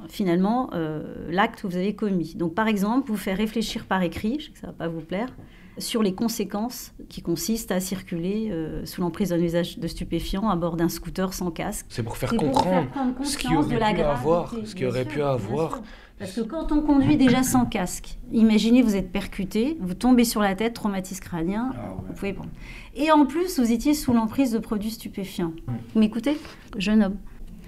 finalement 0.09 0.69
euh, 0.75 1.27
l'acte 1.31 1.63
que 1.63 1.67
vous 1.67 1.77
avez 1.77 1.95
commis. 1.95 2.35
Donc 2.37 2.55
par 2.55 2.69
exemple, 2.69 3.09
vous 3.09 3.17
faire 3.17 3.39
réfléchir 3.39 3.87
par 3.87 4.03
écrit, 4.03 4.37
je 4.39 4.47
sais 4.47 4.53
que 4.53 4.59
ça 4.59 4.67
ne 4.67 4.73
va 4.73 4.77
pas 4.77 4.89
vous 4.89 5.01
plaire, 5.01 5.35
sur 5.79 6.03
les 6.03 6.13
conséquences 6.13 6.93
qui 7.09 7.23
consistent 7.23 7.73
à 7.73 7.81
circuler 7.81 8.51
euh, 8.51 8.85
sous 8.85 9.01
l'emprise 9.01 9.31
d'un 9.31 9.41
usage 9.41 9.79
de 9.79 9.89
stupéfiants 9.89 10.51
à 10.51 10.57
bord 10.57 10.77
d'un 10.77 10.91
scooter 10.91 11.33
sans 11.33 11.51
casque. 11.51 11.87
C'est 11.89 12.03
pour 12.03 12.19
faire 12.19 12.29
pour 12.29 12.39
comprendre 12.39 12.87
ce 13.23 13.39
qu'il 13.39 13.49
conscience 13.51 13.65
aurait 13.65 13.75
de 13.75 13.81
la 13.81 13.95
pu 13.95 14.01
avoir, 14.03 14.55
ce 14.65 14.75
Bien 14.75 14.89
aurait 14.89 15.05
sûr, 15.05 15.13
pu 15.13 15.23
avoir. 15.23 15.81
Parce 16.19 16.33
que 16.33 16.41
quand 16.41 16.73
on 16.73 16.81
conduit 16.83 17.17
déjà 17.17 17.43
sans 17.45 17.65
casque, 17.65 18.19
imaginez 18.33 18.83
vous 18.83 18.97
êtes 18.97 19.13
percuté, 19.13 19.77
vous 19.81 19.95
tombez 19.95 20.25
sur 20.25 20.41
la 20.41 20.55
tête, 20.57 20.75
traumatisme 20.75 21.23
crânien, 21.23 21.71
Ah 21.75 21.95
vous 22.07 22.13
pouvez 22.13 22.33
prendre. 22.33 22.51
Et 22.97 23.13
en 23.13 23.25
plus, 23.25 23.61
vous 23.61 23.71
étiez 23.71 23.95
sous 23.95 24.13
l'emprise 24.13 24.51
de 24.51 24.59
produits 24.59 24.91
stupéfiants. 24.91 25.53
Vous 25.95 26.01
m'écoutez 26.01 26.37
Jeune 26.77 27.05
homme? 27.05 27.17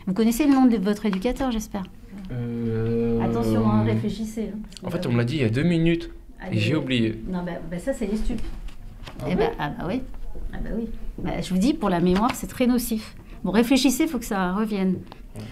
Vous 0.07 0.15
connaissez 0.15 0.47
le 0.47 0.53
nom 0.55 0.67
de 0.67 0.77
votre 0.79 1.07
éducateur, 1.07 1.53
j'espère? 1.53 1.85
Euh, 2.33 3.21
Attention, 3.23 3.69
hein, 3.71 3.85
réfléchissez. 3.85 4.51
hein, 4.55 4.59
En 4.85 4.91
fait, 4.91 5.07
on 5.07 5.13
me 5.13 5.19
l'a 5.19 5.25
dit 5.25 5.37
il 5.37 5.43
y 5.43 5.45
a 5.45 5.51
deux 5.51 5.63
minutes 5.63 6.11
allez, 6.41 6.57
et 6.57 6.61
j'ai 6.61 6.75
oublié. 6.75 7.23
Non, 7.29 7.43
bah, 7.45 7.53
bah 7.71 7.79
ça, 7.79 7.93
c'est 7.93 8.07
les 8.07 8.17
stupes. 8.17 8.43
Ah 9.21 9.27
Eh 9.31 9.35
bah, 9.37 9.51
ah 9.59 9.71
bah 9.79 9.85
oui. 9.89 10.03
Ah 10.53 10.57
bah 10.63 10.71
oui. 10.77 10.87
Bah, 11.19 11.41
je 11.41 11.51
vous 11.51 11.59
dis, 11.59 11.75
pour 11.75 11.89
la 11.91 12.01
mémoire, 12.01 12.35
c'est 12.35 12.47
très 12.49 12.67
nocif. 12.67 13.15
Bon, 13.45 13.51
réfléchissez, 13.53 14.05
il 14.05 14.09
faut 14.09 14.19
que 14.19 14.25
ça 14.25 14.53
revienne. 14.55 14.97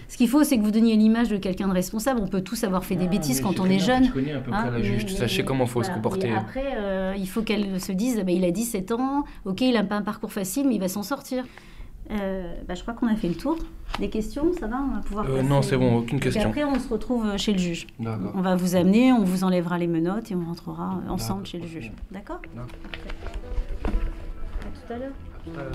Ce 0.07 0.17
qu'il 0.17 0.27
faut, 0.29 0.43
c'est 0.43 0.57
que 0.57 0.63
vous 0.63 0.71
donniez 0.71 0.95
l'image 0.95 1.29
de 1.29 1.37
quelqu'un 1.37 1.67
de 1.67 1.73
responsable. 1.73 2.19
On 2.23 2.27
peut 2.27 2.41
tous 2.41 2.63
avoir 2.63 2.83
fait 2.83 2.95
des 2.95 3.05
Ah, 3.05 3.09
bêtises 3.09 3.41
quand 3.41 3.59
on 3.59 3.65
est 3.65 3.79
jeune. 3.79 4.05
Je 4.05 4.11
connais 4.11 4.33
à 4.33 4.39
peu 4.39 4.51
près 4.51 4.59
Hein, 4.59 5.07
sachez 5.07 5.43
comment 5.43 5.65
il 5.65 5.69
faut 5.69 5.83
se 5.83 5.91
comporter. 5.91 6.29
Et 6.29 6.33
après, 6.35 6.73
euh, 6.77 7.13
il 7.17 7.27
faut 7.27 7.41
qu'elle 7.41 7.79
se 7.81 7.91
dise, 7.91 8.17
bah, 8.25 8.31
il 8.31 8.43
a 8.43 8.51
17 8.51 8.91
ans, 8.91 9.23
ok, 9.45 9.61
il 9.61 9.73
n'a 9.73 9.83
pas 9.83 9.95
un 9.95 10.01
parcours 10.01 10.31
facile, 10.31 10.67
mais 10.67 10.75
il 10.75 10.81
va 10.81 10.87
s'en 10.87 11.03
sortir. 11.03 11.43
Euh, 12.11 12.53
bah, 12.67 12.73
je 12.73 12.81
crois 12.81 12.95
qu'on 12.95 13.07
a 13.07 13.15
fait 13.15 13.27
le 13.27 13.35
tour. 13.35 13.57
Des 13.99 14.09
questions, 14.09 14.51
ça 14.59 14.65
va 14.67 14.77
On 14.81 14.95
va 14.95 15.01
pouvoir 15.01 15.25
Euh, 15.29 15.43
non, 15.43 15.61
c'est 15.61 15.77
bon, 15.77 15.97
aucune 15.99 16.17
Et 16.17 16.21
question. 16.21 16.49
après, 16.49 16.63
on 16.63 16.79
se 16.79 16.87
retrouve 16.89 17.37
chez 17.37 17.53
le 17.53 17.59
juge. 17.59 17.85
On 17.99 18.41
va 18.41 18.55
vous 18.55 18.75
amener, 18.75 19.13
on 19.13 19.23
vous 19.23 19.43
enlèvera 19.43 19.77
les 19.77 19.87
menottes 19.87 20.31
et 20.31 20.35
on 20.35 20.43
rentrera 20.45 21.01
ensemble 21.07 21.45
chez 21.45 21.59
le 21.59 21.67
juge. 21.67 21.91
D'accord? 22.11 22.41
D'accord. 22.55 22.67
À 24.61 24.87
tout 24.87 24.93
à 24.93 24.97
l'heure. 24.97 25.69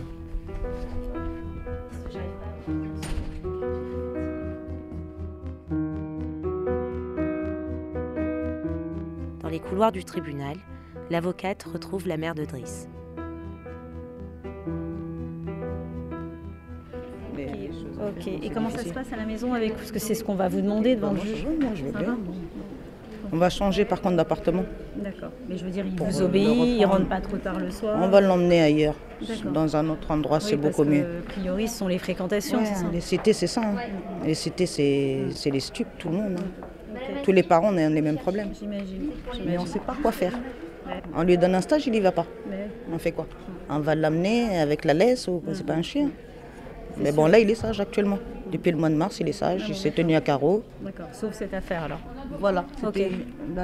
Dans 9.45 9.51
les 9.51 9.61
couloirs 9.61 9.93
du 9.93 10.05
tribunal, 10.05 10.57
l'avocate 11.11 11.63
retrouve 11.65 12.09
la 12.09 12.17
mère 12.17 12.35
de 12.35 12.45
Driss. 12.47 12.89
Ok, 17.37 18.27
et 18.43 18.51
comment 18.51 18.71
ça 18.71 18.79
se 18.83 18.89
passe 18.93 19.13
à 19.13 19.17
la 19.17 19.25
maison 19.25 19.53
avec 19.55 19.75
Parce 19.77 19.93
que 19.93 19.99
c'est 19.99 20.15
ce 20.15 20.25
qu'on 20.25 20.35
va 20.35 20.49
vous 20.49 20.61
demander 20.63 20.97
devant 20.97 21.13
le 21.13 21.21
juge. 21.21 21.45
Moi, 21.61 21.71
je 21.75 21.85
veux 21.85 21.93
Ça 21.93 21.99
bien. 21.99 22.09
va 22.13 22.17
On 23.33 23.37
va 23.37 23.51
changer 23.51 23.85
par 23.85 24.01
contre 24.01 24.17
d'appartement. 24.17 24.65
D'accord. 24.97 25.31
Mais 25.49 25.57
je 25.59 25.65
veux 25.65 25.71
dire, 25.71 25.85
il 25.87 25.95
Pour 25.95 26.07
vous 26.07 26.23
obéit, 26.23 26.47
il 26.47 26.79
reprendre. 26.85 26.93
rentre 26.99 27.09
pas 27.09 27.21
trop 27.21 27.37
tard 27.37 27.59
le 27.61 27.71
soir. 27.71 27.99
On 28.01 28.09
va 28.09 28.21
l'emmener 28.23 28.63
ailleurs, 28.63 28.95
dans 29.53 29.77
un 29.77 29.89
autre 29.91 30.11
endroit, 30.11 30.39
Oui, 30.39 30.45
c'est 30.49 30.57
beaucoup 30.57 30.85
que, 30.85 30.89
mieux. 30.89 31.05
A 31.05 31.31
priori, 31.31 31.69
ce 31.69 31.79
sont 31.79 31.89
les 31.89 31.99
fréquentations, 31.99 32.59
Ouais, 32.61 32.65
c'est 32.67 32.75
ça? 32.83 32.87
les 32.93 33.01
cités, 33.01 33.33
c'est 33.35 33.47
ça. 33.47 33.61
hein. 33.63 33.75
Les 34.25 34.35
cités, 34.35 34.67
c'est 34.67 35.27
c'est 35.33 35.51
les 35.51 35.61
stupes, 35.61 35.89
tout 35.99 36.09
le 36.09 36.17
monde. 36.17 36.37
hein. 36.39 36.67
Tous 37.25 37.33
les 37.33 37.43
parents 37.43 37.73
ont 37.73 37.89
les 37.89 38.03
mêmes 38.03 38.19
problèmes. 38.19 38.51
J'imagine. 38.59 39.11
Mais 39.47 39.57
on 39.57 39.63
ne 39.63 39.67
sait 39.67 39.79
pas 39.79 39.97
quoi 40.01 40.13
faire. 40.13 40.35
Ouais. 40.87 41.03
On 41.17 41.23
lui 41.23 41.39
donne 41.39 41.55
un 41.55 41.63
stage, 41.63 41.87
il 41.87 41.93
n'y 41.93 42.01
va 42.01 42.13
pas. 42.13 42.27
On 42.93 42.99
fait 42.99 43.13
quoi? 43.13 43.27
On 43.71 43.79
va 43.79 43.95
l'amener 43.95 44.59
avec 44.59 44.85
la 44.85 44.93
laisse 44.93 45.27
ou 45.27 45.43
c'est 45.55 45.65
pas 45.65 45.73
un 45.73 45.83
chien? 45.83 46.11
Mais 46.99 47.13
bon, 47.13 47.27
là, 47.27 47.39
il 47.39 47.51
est 47.51 47.55
sage 47.55 47.81
actuellement. 47.81 48.19
Depuis 48.53 48.71
le 48.71 48.77
mois 48.77 48.91
de 48.91 48.95
mars, 48.95 49.19
il 49.21 49.29
est 49.29 49.33
sage, 49.33 49.65
il 49.69 49.75
s'est 49.75 49.91
tenu 49.91 50.15
à 50.15 50.21
carreau. 50.21 50.63
D'accord, 50.83 51.09
sauf 51.13 51.33
cette 51.33 51.55
affaire 51.55 51.85
alors. 51.85 51.99
Voilà, 52.39 52.65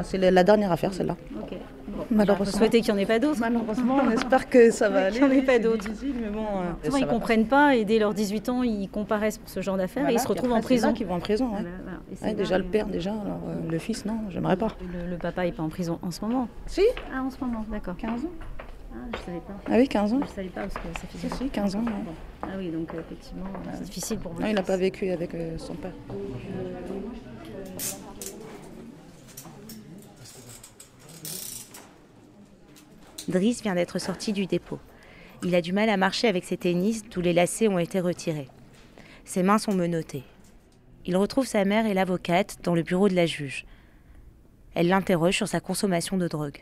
c'est 0.03 0.19
la, 0.19 0.43
dernière 0.43 0.73
affaire, 0.73 0.95
celle-là. 0.95 1.17
Ok. 1.41 1.57
Bon, 1.89 2.05
Malheureusement. 2.11 2.53
Vous 2.53 2.59
souhaitez 2.59 2.81
qu'il 2.81 2.95
n'y 2.95 3.01
en 3.01 3.03
ait 3.03 3.07
pas 3.07 3.19
d'autres 3.19 3.41
Malheureusement, 3.41 3.99
on 4.05 4.11
espère 4.11 4.49
que 4.49 4.71
ça 4.71 4.89
va 4.89 5.07
aller. 5.07 5.19
Qu'il 5.19 5.29
n'y 5.29 5.35
en 5.35 5.39
ait 5.39 5.43
pas 5.43 5.59
d'autres. 5.59 5.89
difficile, 5.89 6.15
mais 6.21 6.29
bon, 6.29 6.41
euh, 6.41 6.85
Souvent, 6.85 6.97
ils 6.97 7.05
va 7.05 7.13
comprennent 7.13 7.47
pas 7.47 7.77
et 7.77 7.85
dès 7.85 7.99
leurs 7.99 8.15
18 8.15 8.49
ans, 8.49 8.63
ils 8.63 8.89
comparaissent 8.89 9.39
pour 9.39 9.49
ce 9.49 9.61
genre 9.61 9.77
d'affaires 9.77 10.09
et 10.09 10.15
ils 10.15 10.21
se 10.21 10.29
retrouvent 10.29 10.53
en 10.53 10.61
prison. 10.61 10.93
qu'ils 10.93 11.07
vont 11.07 11.15
en 11.15 11.21
prison. 11.21 11.49
Voilà, 11.49 11.69
Ouais, 12.23 12.35
déjà 12.35 12.59
le 12.59 12.65
père, 12.65 12.87
déjà, 12.87 13.13
alors 13.13 13.41
euh, 13.49 13.71
le 13.71 13.79
fils, 13.79 14.05
non, 14.05 14.19
j'aimerais 14.31 14.57
pas. 14.57 14.69
Le, 14.81 15.09
le 15.11 15.17
papa 15.17 15.45
n'est 15.45 15.53
pas 15.53 15.63
en 15.63 15.69
prison 15.69 15.99
en 16.03 16.11
ce 16.11 16.21
moment. 16.23 16.49
Si 16.67 16.83
Ah, 17.15 17.23
en 17.23 17.31
ce 17.31 17.39
moment, 17.41 17.65
d'accord. 17.71 17.97
15 17.97 18.25
ans 18.25 18.31
Ah, 18.93 18.97
je 19.13 19.19
savais 19.25 19.39
pas. 19.41 19.57
Ah 19.67 19.77
oui, 19.77 19.87
15 19.89 20.13
ans. 20.15 20.21
Je 20.23 20.27
savais 20.35 20.49
pas 20.49 20.63
parce 20.63 20.75
que 20.75 20.81
ça 21.01 21.07
fait 21.07 21.19
Si, 21.29 21.37
si, 21.37 21.49
15 21.51 21.77
ans. 21.77 21.85
ouais. 21.85 21.93
Ah 22.43 22.47
oui, 22.59 22.71
donc 22.71 22.93
euh, 22.95 23.01
effectivement, 23.01 23.45
c'est 23.75 23.85
difficile 23.85 24.19
pour 24.19 24.33
vous. 24.33 24.41
Non, 24.43 24.49
il 24.49 24.55
n'a 24.55 24.63
pas 24.63 24.77
vécu 24.77 25.11
avec 25.11 25.35
euh, 25.35 25.57
son 25.59 25.75
père. 25.75 25.93
Driss 33.29 33.63
vient 33.63 33.75
d'être 33.75 33.99
sorti 33.99 34.33
du 34.33 34.47
dépôt. 34.47 34.79
Il 35.43 35.55
a 35.55 35.61
du 35.61 35.73
mal 35.73 35.89
à 35.89 35.97
marcher 35.97 36.29
avec 36.29 36.45
ses 36.45 36.57
tennis, 36.57 37.03
d'où 37.09 37.21
les 37.21 37.33
lacets 37.33 37.69
ont 37.69 37.79
été 37.79 38.01
retirés. 38.01 38.49
Ses 39.25 39.43
mains 39.43 39.59
sont 39.59 39.73
menottées. 39.73 40.25
Il 41.07 41.17
retrouve 41.17 41.47
sa 41.47 41.65
mère 41.65 41.87
et 41.87 41.95
l'avocate 41.95 42.59
dans 42.63 42.75
le 42.75 42.83
bureau 42.83 43.09
de 43.09 43.15
la 43.15 43.27
juge. 43.27 43.65
Elle 44.75 44.89
l'interroge 44.89 45.37
sur 45.37 45.49
sa 45.49 45.61
consommation 45.61 46.17
de 46.17 46.29
drogue. 46.29 46.59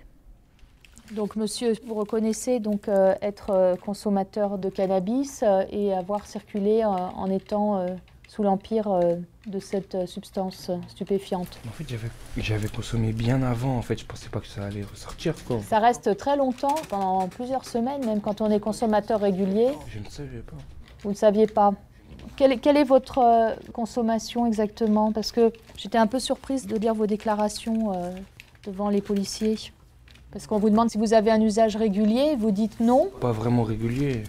Donc, 1.13 1.37
monsieur, 1.37 1.73
vous 1.87 1.95
reconnaissez 1.95 2.61
donc 2.61 2.89
euh, 2.89 3.15
être 3.23 3.51
euh, 3.51 3.77
consommateur 3.77 4.59
de 4.59 4.69
cannabis 4.69 5.43
euh, 5.43 5.63
et 5.71 5.93
avoir 5.95 6.27
circulé 6.27 6.83
euh, 6.83 6.87
en 6.87 7.31
étant 7.31 7.79
euh, 7.79 7.89
sous 8.29 8.43
l'empire 8.43 8.89
euh, 8.89 9.17
de 9.47 9.59
cette 9.59 10.07
substance 10.07 10.71
stupéfiante. 10.87 11.59
En 11.67 11.73
fait, 11.73 11.89
j'avais, 11.89 12.09
j'avais 12.37 12.69
consommé 12.69 13.13
bien 13.13 13.43
avant. 13.43 13.77
En 13.79 13.83
fait, 13.83 13.99
je 13.99 14.05
pensais 14.05 14.29
pas 14.29 14.41
que 14.41 14.47
ça 14.47 14.65
allait 14.65 14.83
ressortir, 14.83 15.35
quoi. 15.47 15.61
Ça 15.63 15.79
reste 15.79 16.15
très 16.17 16.37
longtemps, 16.37 16.75
pendant 16.91 17.27
plusieurs 17.29 17.65
semaines, 17.65 18.05
même 18.05 18.21
quand 18.21 18.43
on 18.43 18.51
est 18.51 18.61
consommateur 18.61 19.21
régulier. 19.21 19.71
Je 19.89 19.99
ne 19.99 20.09
savais 20.11 20.41
pas. 20.41 20.57
Vous 21.03 21.11
ne 21.11 21.17
saviez 21.17 21.47
pas. 21.47 21.73
Quelle, 22.39 22.61
quelle 22.61 22.77
est 22.77 22.85
votre 22.85 23.19
euh, 23.19 23.55
consommation 23.73 24.47
exactement? 24.47 25.11
Parce 25.11 25.33
que 25.33 25.53
j'étais 25.77 25.99
un 25.99 26.07
peu 26.07 26.21
surprise 26.21 26.69
de 26.69 26.77
lire 26.77 26.95
vos 26.95 27.09
déclarations 27.09 27.93
euh, 27.93 28.13
devant 28.65 28.91
les 28.91 29.03
policiers. 29.03 29.59
Parce 30.31 30.47
qu'on 30.47 30.59
vous 30.59 30.71
demande 30.71 30.89
si 30.89 30.99
vous 30.99 31.15
avez 31.15 31.33
un 31.33 31.41
usage 31.41 31.75
régulier, 31.75 32.37
vous 32.39 32.53
dites 32.53 32.79
non. 32.79 33.11
Pas 33.21 33.33
vraiment 33.33 33.65
régulier. 33.65 34.23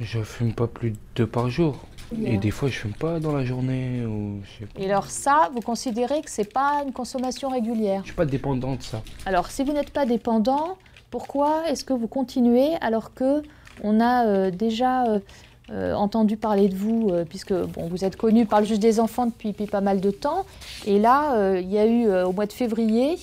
Je 0.00 0.22
fume 0.22 0.54
pas 0.54 0.66
plus 0.66 0.92
de 0.92 0.96
deux 1.14 1.26
par 1.26 1.50
jour. 1.50 1.80
Et 2.24 2.38
des 2.38 2.50
fois, 2.50 2.70
je 2.70 2.78
fume 2.78 2.94
pas 2.94 3.20
dans 3.20 3.32
la 3.32 3.44
journée 3.44 4.06
ou 4.06 4.40
je 4.44 4.60
sais 4.60 4.72
pas. 4.72 4.80
Et 4.80 4.90
alors 4.90 5.10
ça, 5.10 5.50
vous 5.52 5.60
considérez 5.60 6.22
que 6.22 6.30
c'est 6.30 6.50
pas 6.50 6.82
une 6.86 6.92
consommation 6.94 7.50
régulière? 7.50 8.00
Je 8.02 8.06
suis 8.06 8.16
pas 8.16 8.24
dépendant 8.24 8.76
de 8.76 8.82
ça. 8.82 9.02
Alors 9.26 9.50
si 9.50 9.64
vous 9.64 9.72
n'êtes 9.74 9.90
pas 9.90 10.06
dépendant, 10.06 10.78
pourquoi 11.10 11.68
est-ce 11.68 11.84
que 11.84 11.92
vous 11.92 12.08
continuez 12.08 12.70
alors 12.80 13.12
que 13.12 13.42
on 13.82 14.00
a 14.00 14.26
euh, 14.26 14.50
déjà 14.50 15.04
euh, 15.70 15.94
entendu 15.94 16.36
parler 16.36 16.68
de 16.68 16.74
vous, 16.74 17.08
euh, 17.10 17.24
puisque 17.24 17.52
bon, 17.52 17.86
vous 17.88 18.04
êtes 18.04 18.16
connu 18.16 18.46
par 18.46 18.60
le 18.60 18.66
juge 18.66 18.80
des 18.80 18.98
enfants 19.00 19.26
depuis, 19.26 19.52
depuis 19.52 19.66
pas 19.66 19.80
mal 19.80 20.00
de 20.00 20.10
temps, 20.10 20.44
et 20.86 20.98
là, 20.98 21.34
euh, 21.36 21.60
il 21.60 21.70
y 21.70 21.78
a 21.78 21.86
eu 21.86 22.10
au 22.24 22.32
mois 22.32 22.46
de 22.46 22.52
février 22.52 23.16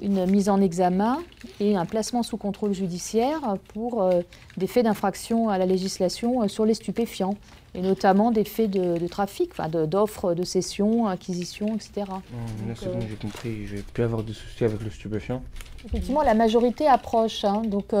une 0.00 0.26
mise 0.26 0.48
en 0.48 0.60
examen 0.60 1.18
et 1.60 1.76
un 1.76 1.84
placement 1.84 2.22
sous 2.22 2.36
contrôle 2.36 2.72
judiciaire 2.72 3.40
pour 3.72 4.08
des 4.56 4.66
faits 4.66 4.84
d'infraction 4.84 5.48
à 5.48 5.58
la 5.58 5.66
législation 5.66 6.48
sur 6.48 6.64
les 6.64 6.74
stupéfiants, 6.74 7.36
et 7.74 7.82
notamment 7.82 8.30
des 8.32 8.44
faits 8.44 8.70
de, 8.70 8.98
de 8.98 9.06
trafic, 9.06 9.50
enfin 9.52 9.68
de- 9.68 9.86
d'offres 9.86 10.34
de, 10.34 10.42
cession, 10.44 11.06
acquisition, 11.06 11.74
etc. 11.74 11.90
Là, 12.08 12.74
c'est 12.74 12.86
bon, 12.92 12.98
j'ai 13.08 13.14
compris. 13.16 13.66
Je 13.66 13.76
vais 13.76 13.82
plus 13.82 14.02
avoir 14.02 14.22
de 14.24 14.32
soucis 14.32 14.64
avec 14.64 14.82
le 14.82 14.90
stupéfiant. 14.90 15.42
Effectivement, 15.86 16.22
la 16.22 16.34
majorité 16.34 16.86
approche. 16.88 17.44
hein. 17.44 17.62
donc, 17.64 17.92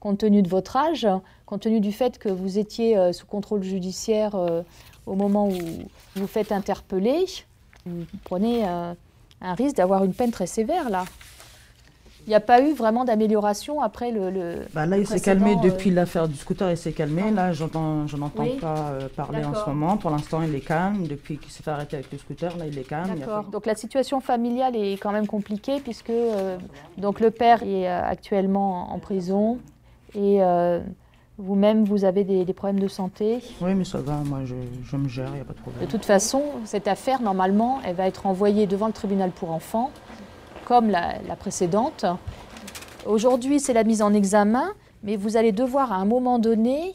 compte 0.00 0.18
tenu 0.18 0.42
de 0.42 0.48
votre 0.48 0.76
âge, 0.76 1.06
compte 1.48 1.62
tenu 1.62 1.80
du 1.80 1.92
fait 1.92 2.18
que 2.18 2.28
vous 2.28 2.58
étiez 2.58 2.96
euh, 2.98 3.12
sous 3.12 3.26
contrôle 3.26 3.62
judiciaire 3.62 4.34
euh, 4.34 4.62
au 5.06 5.14
moment 5.14 5.48
où 5.48 5.58
vous 6.14 6.26
faites 6.26 6.52
interpeller, 6.52 7.24
vous 7.86 8.04
prenez 8.24 8.68
euh, 8.68 8.92
un 9.40 9.54
risque 9.54 9.76
d'avoir 9.76 10.04
une 10.04 10.12
peine 10.12 10.30
très 10.30 10.46
sévère 10.46 10.90
là. 10.90 11.04
Il 12.26 12.30
n'y 12.32 12.34
a 12.34 12.40
pas 12.40 12.60
eu 12.60 12.74
vraiment 12.74 13.06
d'amélioration 13.06 13.80
après 13.80 14.10
le. 14.10 14.28
le 14.28 14.56
Bah 14.74 14.84
là, 14.84 14.98
il 14.98 15.06
s'est 15.06 15.18
calmé 15.18 15.52
euh, 15.52 15.60
depuis 15.62 15.90
l'affaire 15.90 16.28
du 16.28 16.36
scooter, 16.36 16.70
il 16.70 16.76
s'est 16.76 16.92
calmé. 16.92 17.30
Là, 17.30 17.52
j'entends, 17.52 18.06
je 18.06 18.18
n'entends 18.18 18.42
Oui. 18.42 18.58
pas 18.60 18.90
euh, 18.90 19.08
parler 19.08 19.42
en 19.42 19.54
ce 19.54 19.64
moment. 19.66 19.96
Pour 19.96 20.10
l'instant, 20.10 20.42
il 20.42 20.54
est 20.54 20.60
calme. 20.60 21.06
Depuis 21.06 21.38
qu'il 21.38 21.50
s'est 21.50 21.62
fait 21.62 21.70
arrêter 21.70 21.96
avec 21.96 22.12
le 22.12 22.18
scooter, 22.18 22.54
là, 22.58 22.66
il 22.66 22.76
est 22.76 22.82
calme. 22.82 23.18
D'accord. 23.18 23.44
Donc 23.44 23.64
la 23.64 23.74
situation 23.74 24.20
familiale 24.20 24.76
est 24.76 24.98
quand 24.98 25.10
même 25.12 25.26
compliquée 25.26 25.80
puisque 25.80 26.10
euh, 26.10 26.58
donc 26.98 27.20
le 27.20 27.30
père 27.30 27.62
est 27.62 27.86
actuellement 27.88 28.92
en 28.92 28.98
prison 28.98 29.56
et 30.14 30.42
vous-même 31.38 31.84
vous 31.84 32.04
avez 32.04 32.24
des, 32.24 32.44
des 32.44 32.52
problèmes 32.52 32.80
de 32.80 32.88
santé. 32.88 33.38
Oui, 33.60 33.74
mais 33.74 33.84
ça 33.84 33.98
va, 34.00 34.16
moi, 34.24 34.40
je, 34.44 34.56
je 34.82 34.96
me 34.96 35.08
gère, 35.08 35.28
il 35.28 35.34
n'y 35.34 35.40
a 35.40 35.44
pas 35.44 35.52
de 35.52 35.58
De 35.58 35.62
problème. 35.62 35.88
toute 35.88 36.04
façon, 36.04 36.42
cette 36.64 36.88
affaire, 36.88 37.22
normalement, 37.22 37.80
elle 37.84 37.94
va 37.94 38.06
être 38.06 38.26
envoyée 38.26 38.66
devant 38.66 38.88
le 38.88 38.92
tribunal 38.92 39.30
pour 39.30 39.50
enfants, 39.52 39.90
comme 40.66 40.90
la, 40.90 41.22
la 41.22 41.36
précédente. 41.36 42.04
Aujourd'hui, 43.06 43.60
c'est 43.60 43.72
la 43.72 43.84
mise 43.84 44.02
en 44.02 44.12
examen, 44.12 44.68
mais 45.02 45.16
vous 45.16 45.36
allez 45.36 45.52
devoir 45.52 45.92
à 45.92 45.96
un 45.96 46.04
moment 46.04 46.38
donné 46.38 46.92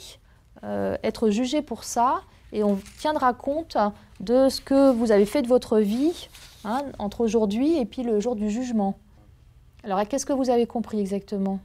euh, 0.64 0.98
être 1.04 1.30
jugé 1.30 1.62
pour 1.62 1.84
ça, 1.86 2.22
et 2.52 2.64
on 2.64 2.78
tiendra 3.00 3.34
compte 3.34 3.78
de 4.20 4.50
ce 4.50 4.62
que 4.62 4.92
vous 4.92 5.12
avez 5.12 5.26
fait 5.26 5.42
de 5.42 5.48
votre 5.48 5.80
vie 5.80 6.30
hein, 6.66 6.84
entre 7.00 7.22
aujourd'hui 7.22 7.78
et 7.80 7.86
puis 7.86 8.04
le 8.04 8.20
jour 8.20 8.36
du 8.36 8.50
jugement. 8.50 8.96
Alors, 9.84 10.06
qu'est-ce 10.08 10.26
que 10.26 10.34
vous 10.34 10.50
avez 10.50 10.66
compris 10.68 11.00
exactement? 11.00 11.60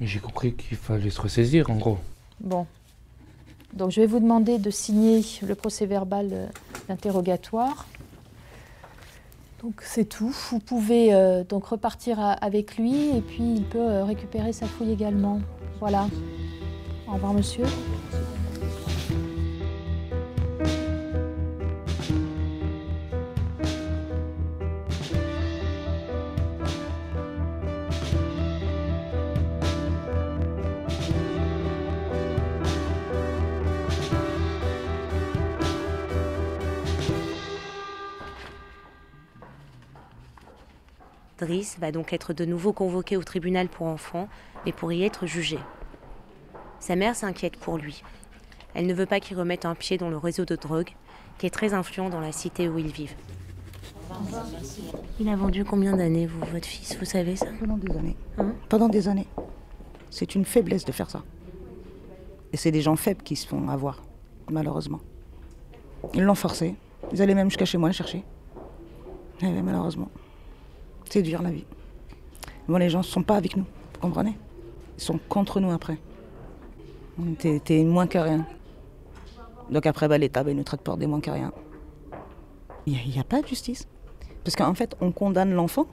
J'ai 0.00 0.18
compris 0.18 0.54
qu'il 0.54 0.76
fallait 0.76 1.10
se 1.10 1.20
ressaisir, 1.20 1.70
en 1.70 1.76
gros. 1.76 1.98
Bon. 2.40 2.66
Donc 3.72 3.90
je 3.90 4.00
vais 4.00 4.06
vous 4.06 4.20
demander 4.20 4.58
de 4.58 4.70
signer 4.70 5.24
le 5.42 5.54
procès 5.54 5.86
verbal 5.86 6.28
euh, 6.32 6.46
d'interrogatoire. 6.88 7.86
Donc 9.62 9.80
c'est 9.82 10.04
tout. 10.04 10.34
Vous 10.50 10.60
pouvez 10.60 11.12
euh, 11.12 11.42
donc 11.42 11.66
repartir 11.66 12.20
avec 12.40 12.76
lui 12.76 13.16
et 13.16 13.20
puis 13.20 13.54
il 13.56 13.64
peut 13.64 13.78
euh, 13.78 14.04
récupérer 14.04 14.52
sa 14.52 14.66
fouille 14.66 14.92
également. 14.92 15.40
Voilà. 15.80 16.06
Au 17.08 17.14
revoir 17.14 17.34
monsieur. 17.34 17.64
Va 41.78 41.92
donc 41.92 42.12
être 42.12 42.32
de 42.32 42.44
nouveau 42.44 42.72
convoqué 42.72 43.16
au 43.16 43.22
tribunal 43.22 43.68
pour 43.68 43.86
enfants 43.86 44.28
et 44.64 44.72
pour 44.72 44.92
y 44.92 45.04
être 45.04 45.26
jugé. 45.26 45.58
Sa 46.80 46.96
mère 46.96 47.14
s'inquiète 47.14 47.58
pour 47.58 47.76
lui. 47.76 48.02
Elle 48.74 48.86
ne 48.86 48.94
veut 48.94 49.06
pas 49.06 49.20
qu'il 49.20 49.36
remette 49.36 49.66
un 49.66 49.74
pied 49.74 49.98
dans 49.98 50.08
le 50.08 50.16
réseau 50.16 50.44
de 50.44 50.56
drogue, 50.56 50.90
qui 51.38 51.46
est 51.46 51.50
très 51.50 51.74
influent 51.74 52.08
dans 52.08 52.20
la 52.20 52.32
cité 52.32 52.68
où 52.68 52.78
ils 52.78 52.90
vivent. 52.90 53.14
Il 55.20 55.28
a 55.28 55.36
vendu 55.36 55.64
combien 55.64 55.96
d'années, 55.96 56.26
vous, 56.26 56.40
votre 56.50 56.66
fils, 56.66 56.96
vous 56.98 57.04
savez 57.04 57.36
ça? 57.36 57.46
Pendant 57.60 57.76
des 57.76 57.96
années. 57.96 58.16
Hein? 58.38 58.52
Pendant 58.68 58.88
des 58.88 59.08
années. 59.08 59.28
C'est 60.10 60.34
une 60.34 60.44
faiblesse 60.44 60.84
de 60.84 60.92
faire 60.92 61.10
ça. 61.10 61.22
Et 62.52 62.56
c'est 62.56 62.70
des 62.70 62.80
gens 62.80 62.96
faibles 62.96 63.22
qui 63.22 63.36
se 63.36 63.46
font 63.46 63.68
avoir, 63.68 64.02
malheureusement. 64.50 65.00
Ils 66.14 66.22
l'ont 66.22 66.34
forcé. 66.34 66.74
Ils 67.12 67.20
allaient 67.20 67.34
même 67.34 67.50
jusqu'à 67.50 67.66
chez 67.66 67.78
moi 67.78 67.90
le 67.90 67.94
chercher. 67.94 68.24
Eh 69.42 69.62
malheureusement. 69.62 70.08
C'est 71.10 71.22
dur 71.22 71.42
la 71.42 71.50
vie. 71.50 71.64
Bon, 72.68 72.76
les 72.76 72.90
gens 72.90 72.98
ne 72.98 73.04
sont 73.04 73.22
pas 73.22 73.36
avec 73.36 73.56
nous, 73.56 73.64
vous 73.64 74.00
comprenez? 74.00 74.36
Ils 74.96 75.02
sont 75.02 75.18
contre 75.28 75.60
nous 75.60 75.70
après. 75.70 75.98
T'es 77.38 77.84
moins 77.84 78.06
que 78.06 78.18
rien. 78.18 78.46
Donc 79.70 79.86
après, 79.86 80.08
bah, 80.08 80.18
l'État, 80.18 80.42
bah, 80.42 80.52
nous 80.52 80.62
traite 80.62 80.80
pour 80.80 80.96
des 80.96 81.06
moins 81.06 81.20
que 81.20 81.30
rien. 81.30 81.52
Il 82.86 82.92
n'y 82.92 83.18
a, 83.18 83.24
pas 83.24 83.40
de 83.42 83.46
justice. 83.46 83.86
Parce 84.42 84.56
qu'en 84.56 84.74
fait, 84.74 84.94
on 85.00 85.10
condamne 85.10 85.52
l'enfant, 85.52 85.86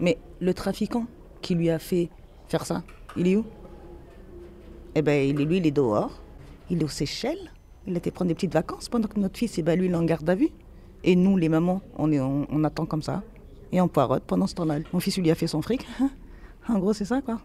mais 0.00 0.18
le 0.40 0.54
trafiquant 0.54 1.06
qui 1.42 1.54
lui 1.54 1.70
a 1.70 1.78
fait 1.78 2.08
faire 2.48 2.64
ça, 2.64 2.82
il 3.16 3.28
est 3.28 3.36
où? 3.36 3.44
Eh 4.94 5.02
ben, 5.02 5.28
il 5.28 5.40
est, 5.40 5.44
lui, 5.44 5.58
il 5.58 5.66
est 5.66 5.72
dehors. 5.72 6.22
Il 6.70 6.80
est 6.80 6.84
aux 6.84 6.88
Seychelles. 6.88 7.52
Il 7.86 7.96
été 7.96 8.10
prendre 8.10 8.28
des 8.28 8.34
petites 8.34 8.54
vacances 8.54 8.88
pendant 8.88 9.08
que 9.08 9.20
notre 9.20 9.38
fils, 9.38 9.58
eh 9.58 9.62
ben, 9.62 9.78
lui, 9.78 9.86
il 9.86 9.92
est 9.92 9.96
en 9.96 10.04
garde 10.04 10.28
à 10.28 10.34
vue. 10.34 10.50
Et 11.04 11.16
nous, 11.16 11.36
les 11.36 11.48
mamans, 11.48 11.82
on, 11.98 12.10
est, 12.10 12.20
on 12.20 12.64
attend 12.64 12.86
comme 12.86 13.02
ça. 13.02 13.22
Et 13.72 13.80
on 13.80 13.88
poirote 13.88 14.22
pendant 14.26 14.46
ce 14.46 14.54
temps-là. 14.54 14.78
Mon 14.92 15.00
fils, 15.00 15.16
lui, 15.18 15.30
a 15.30 15.34
fait 15.34 15.46
son 15.46 15.62
fric. 15.62 15.86
en 16.68 16.78
gros, 16.78 16.92
c'est 16.92 17.04
ça, 17.04 17.20
quoi. 17.20 17.40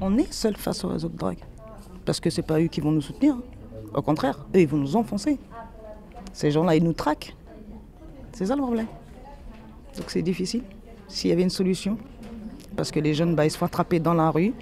On 0.00 0.18
est 0.18 0.32
seul 0.32 0.56
face 0.56 0.84
au 0.84 0.88
réseau 0.88 1.08
de 1.08 1.16
drogue. 1.16 1.38
Parce 2.04 2.20
que 2.20 2.30
c'est 2.30 2.42
pas 2.42 2.60
eux 2.60 2.66
qui 2.66 2.80
vont 2.80 2.92
nous 2.92 3.00
soutenir. 3.00 3.34
hein. 3.34 3.42
Au 3.94 4.02
contraire, 4.02 4.44
eux, 4.54 4.60
ils 4.60 4.68
vont 4.68 4.76
nous 4.76 4.96
enfoncer. 4.96 5.38
Ces 6.32 6.50
gens-là, 6.50 6.74
ils 6.74 6.82
nous 6.82 6.92
traquent. 6.92 7.34
C'est 8.32 8.46
ça 8.46 8.56
le 8.56 8.62
problème. 8.62 8.88
Donc 9.96 10.10
c'est 10.10 10.22
difficile. 10.22 10.64
S'il 11.06 11.30
y 11.30 11.32
avait 11.32 11.42
une 11.44 11.50
solution, 11.50 11.96
parce 12.76 12.90
que 12.90 12.98
les 12.98 13.14
jeunes, 13.14 13.36
bah, 13.36 13.46
ils 13.46 13.50
se 13.50 13.56
font 13.56 13.66
attraper 13.66 14.00
dans 14.00 14.14
la 14.14 14.30
rue, 14.30 14.52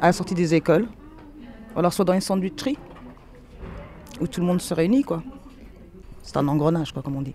à 0.00 0.06
la 0.08 0.12
sortie 0.12 0.34
des 0.34 0.54
écoles, 0.54 0.86
ou 1.74 1.78
alors 1.78 1.92
soit 1.92 2.04
dans 2.04 2.12
une 2.12 2.20
sandwicherie, 2.20 2.76
où 4.20 4.26
tout 4.26 4.40
le 4.40 4.46
monde 4.46 4.60
se 4.60 4.74
réunit, 4.74 5.02
quoi. 5.02 5.22
C'est 6.22 6.36
un 6.36 6.46
engrenage, 6.48 6.92
quoi, 6.92 7.02
comme 7.02 7.16
on 7.16 7.22
dit. 7.22 7.34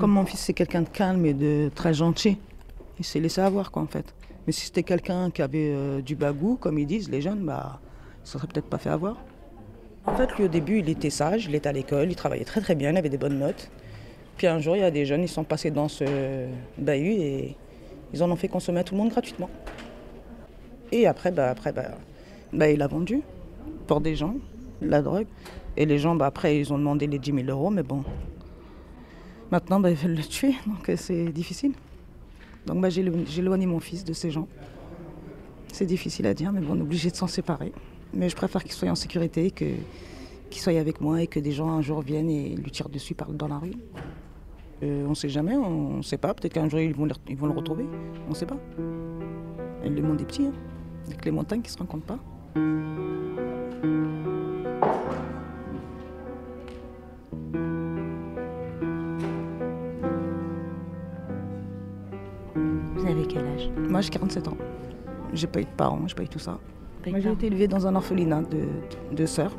Comme 0.00 0.12
mon 0.12 0.24
fils, 0.24 0.40
c'est 0.40 0.54
quelqu'un 0.54 0.80
de 0.80 0.88
calme 0.88 1.26
et 1.26 1.34
de 1.34 1.70
très 1.74 1.92
gentil, 1.92 2.38
il 2.98 3.04
s'est 3.04 3.20
laissé 3.20 3.42
avoir, 3.42 3.70
quoi, 3.70 3.82
en 3.82 3.86
fait. 3.86 4.14
Mais 4.46 4.52
si 4.52 4.64
c'était 4.64 4.82
quelqu'un 4.82 5.30
qui 5.30 5.42
avait 5.42 5.74
euh, 5.74 6.00
du 6.00 6.16
bagou, 6.16 6.56
comme 6.56 6.78
ils 6.78 6.86
disent, 6.86 7.10
les 7.10 7.20
jeunes, 7.20 7.44
bah, 7.44 7.80
ça 8.24 8.38
serait 8.38 8.46
peut-être 8.46 8.70
pas 8.70 8.78
fait 8.78 8.88
avoir. 8.88 9.18
En 10.06 10.14
fait, 10.14 10.34
lui, 10.38 10.44
au 10.44 10.48
début, 10.48 10.78
il 10.78 10.88
était 10.88 11.10
sage, 11.10 11.44
il 11.44 11.54
était 11.54 11.68
à 11.68 11.72
l'école, 11.72 12.10
il 12.10 12.16
travaillait 12.16 12.46
très 12.46 12.62
très 12.62 12.74
bien, 12.74 12.92
il 12.92 12.96
avait 12.96 13.10
des 13.10 13.18
bonnes 13.18 13.38
notes. 13.38 13.70
Puis 14.38 14.46
un 14.46 14.58
jour, 14.58 14.74
il 14.74 14.80
y 14.80 14.84
a 14.84 14.90
des 14.90 15.04
jeunes, 15.04 15.20
ils 15.20 15.28
sont 15.28 15.44
passés 15.44 15.70
dans 15.70 15.88
ce 15.88 16.46
bahut 16.78 17.12
et 17.12 17.56
ils 18.14 18.22
en 18.22 18.30
ont 18.30 18.36
fait 18.36 18.48
consommer 18.48 18.80
à 18.80 18.84
tout 18.84 18.94
le 18.94 19.00
monde 19.02 19.10
gratuitement. 19.10 19.50
Et 20.92 21.06
après, 21.06 21.30
bah, 21.30 21.50
après 21.50 21.74
bah, 21.74 21.90
bah, 22.54 22.70
il 22.70 22.80
a 22.80 22.86
vendu 22.86 23.20
pour 23.86 24.00
des 24.00 24.16
gens 24.16 24.36
la 24.80 25.02
drogue. 25.02 25.26
Et 25.76 25.84
les 25.84 25.98
gens, 25.98 26.14
bah, 26.16 26.24
après, 26.24 26.58
ils 26.58 26.72
ont 26.72 26.78
demandé 26.78 27.06
les 27.06 27.18
10 27.18 27.32
000 27.44 27.48
euros, 27.48 27.68
mais 27.68 27.82
bon. 27.82 28.02
Maintenant, 29.50 29.80
bah, 29.80 29.90
ils 29.90 29.96
veulent 29.96 30.16
le 30.16 30.22
tuer, 30.22 30.54
donc 30.66 30.88
euh, 30.88 30.96
c'est 30.96 31.26
difficile. 31.26 31.72
Donc 32.66 32.80
bah, 32.80 32.88
j'ai 32.90 33.04
éloigné 33.38 33.66
mon 33.66 33.80
fils 33.80 34.04
de 34.04 34.12
ces 34.12 34.30
gens. 34.30 34.46
C'est 35.72 35.86
difficile 35.86 36.26
à 36.26 36.34
dire, 36.34 36.52
mais 36.52 36.60
bon, 36.60 36.74
on 36.74 36.78
est 36.78 36.82
obligé 36.82 37.10
de 37.10 37.16
s'en 37.16 37.26
séparer. 37.26 37.72
Mais 38.12 38.28
je 38.28 38.36
préfère 38.36 38.62
qu'il 38.62 38.72
soit 38.72 38.88
en 38.88 38.94
sécurité, 38.94 39.50
qu'il 39.50 39.76
soit 40.50 40.78
avec 40.78 41.00
moi 41.00 41.22
et 41.22 41.26
que 41.26 41.40
des 41.40 41.52
gens 41.52 41.68
un 41.68 41.82
jour 41.82 42.00
viennent 42.02 42.30
et 42.30 42.54
lui 42.56 42.70
tirent 42.70 42.88
dessus 42.88 43.16
dans 43.30 43.48
la 43.48 43.58
rue. 43.58 43.72
Euh, 44.82 45.04
on 45.06 45.10
ne 45.10 45.14
sait 45.14 45.28
jamais, 45.28 45.56
on 45.56 45.98
ne 45.98 46.02
sait 46.02 46.16
pas. 46.16 46.34
Peut-être 46.34 46.54
qu'un 46.54 46.68
jour 46.68 46.80
ils 46.80 46.94
vont, 46.94 47.06
le, 47.06 47.52
retrouver. 47.54 47.84
On 48.26 48.30
ne 48.30 48.34
sait 48.34 48.46
pas. 48.46 48.58
Le 48.78 50.02
monde 50.02 50.20
est 50.20 50.24
petit, 50.24 50.46
hein. 50.46 50.52
avec 51.06 51.24
les 51.24 51.30
montagnes 51.30 51.62
qui 51.62 51.70
ne 51.70 51.74
se 51.74 51.78
rencontrent 51.78 52.06
pas. 52.06 52.18
Avez 63.10 63.26
quel 63.26 63.46
âge? 63.46 63.70
Moi 63.76 64.00
j'ai 64.00 64.10
47 64.10 64.48
ans. 64.48 64.56
J'ai 65.32 65.46
pas 65.46 65.60
eu 65.60 65.64
de 65.64 65.70
parents, 65.76 66.00
j'ai 66.06 66.14
pas 66.14 66.22
eu 66.22 66.28
tout 66.28 66.38
ça. 66.38 66.58
Moi 67.06 67.20
j'ai 67.20 67.30
été 67.32 67.46
élevée 67.46 67.68
dans 67.68 67.86
un 67.86 67.94
orphelinat 67.94 68.42
de, 68.42 68.66
de 69.14 69.26
sœurs. 69.26 69.56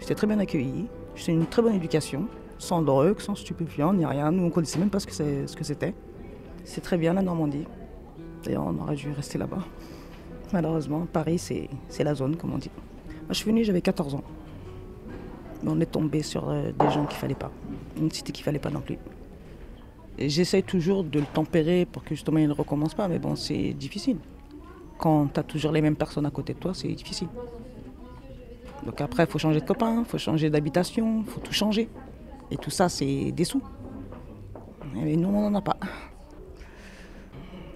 J'étais 0.00 0.14
très 0.14 0.26
bien 0.26 0.38
accueillie. 0.38 0.88
J'ai 1.14 1.32
une 1.32 1.46
très 1.46 1.62
bonne 1.62 1.74
éducation 1.74 2.26
sans 2.60 2.82
drogue, 2.82 3.20
sans 3.20 3.34
stupéfiants, 3.34 3.92
ni 3.94 4.04
rien. 4.04 4.30
Nous, 4.30 4.42
on 4.42 4.46
ne 4.46 4.50
connaissait 4.50 4.78
même 4.78 4.90
pas 4.90 5.00
ce 5.00 5.06
que 5.06 5.64
c'était. 5.64 5.94
C'est 6.64 6.82
très 6.82 6.98
bien 6.98 7.14
la 7.14 7.22
Normandie. 7.22 7.64
D'ailleurs, 8.44 8.66
on 8.66 8.78
aurait 8.82 8.94
dû 8.94 9.10
rester 9.12 9.38
là-bas. 9.38 9.64
Malheureusement, 10.52 11.06
Paris, 11.10 11.38
c'est 11.38 12.04
la 12.04 12.14
zone, 12.14 12.36
comme 12.36 12.52
on 12.52 12.58
dit. 12.58 12.70
Moi, 13.08 13.30
je 13.30 13.34
suis 13.34 13.46
venue, 13.46 13.64
j'avais 13.64 13.80
14 13.80 14.14
ans. 14.14 14.24
Mais 15.62 15.70
on 15.70 15.80
est 15.80 15.90
tombé 15.90 16.22
sur 16.22 16.48
euh, 16.48 16.70
des 16.78 16.90
gens 16.90 17.04
qu'il 17.04 17.16
ne 17.16 17.20
fallait 17.20 17.34
pas. 17.34 17.50
Une 17.98 18.10
cité 18.10 18.32
qu'il 18.32 18.42
ne 18.42 18.44
fallait 18.46 18.58
pas 18.58 18.70
non 18.70 18.80
plus. 18.80 18.98
J'essaye 20.18 20.62
toujours 20.62 21.04
de 21.04 21.18
le 21.20 21.26
tempérer 21.26 21.86
pour 21.86 22.02
que 22.04 22.14
justement 22.14 22.38
il 22.38 22.48
ne 22.48 22.52
recommence 22.52 22.94
pas, 22.94 23.08
mais 23.08 23.18
bon, 23.18 23.36
c'est 23.36 23.72
difficile. 23.72 24.18
Quand 24.98 25.28
tu 25.32 25.40
as 25.40 25.42
toujours 25.42 25.72
les 25.72 25.80
mêmes 25.80 25.96
personnes 25.96 26.26
à 26.26 26.30
côté 26.30 26.52
de 26.52 26.58
toi, 26.58 26.74
c'est 26.74 26.88
difficile. 26.88 27.28
Donc 28.84 29.00
après, 29.00 29.24
il 29.24 29.30
faut 29.30 29.38
changer 29.38 29.60
de 29.60 29.66
copain, 29.66 30.00
il 30.00 30.04
faut 30.04 30.18
changer 30.18 30.50
d'habitation, 30.50 31.22
il 31.26 31.30
faut 31.30 31.40
tout 31.40 31.52
changer. 31.52 31.88
Et 32.50 32.56
tout 32.56 32.70
ça, 32.70 32.88
c'est 32.88 33.32
des 33.32 33.44
sous. 33.44 33.62
Et 34.96 35.16
nous, 35.16 35.28
on 35.28 35.50
n'en 35.50 35.54
a 35.58 35.62
pas. 35.62 35.76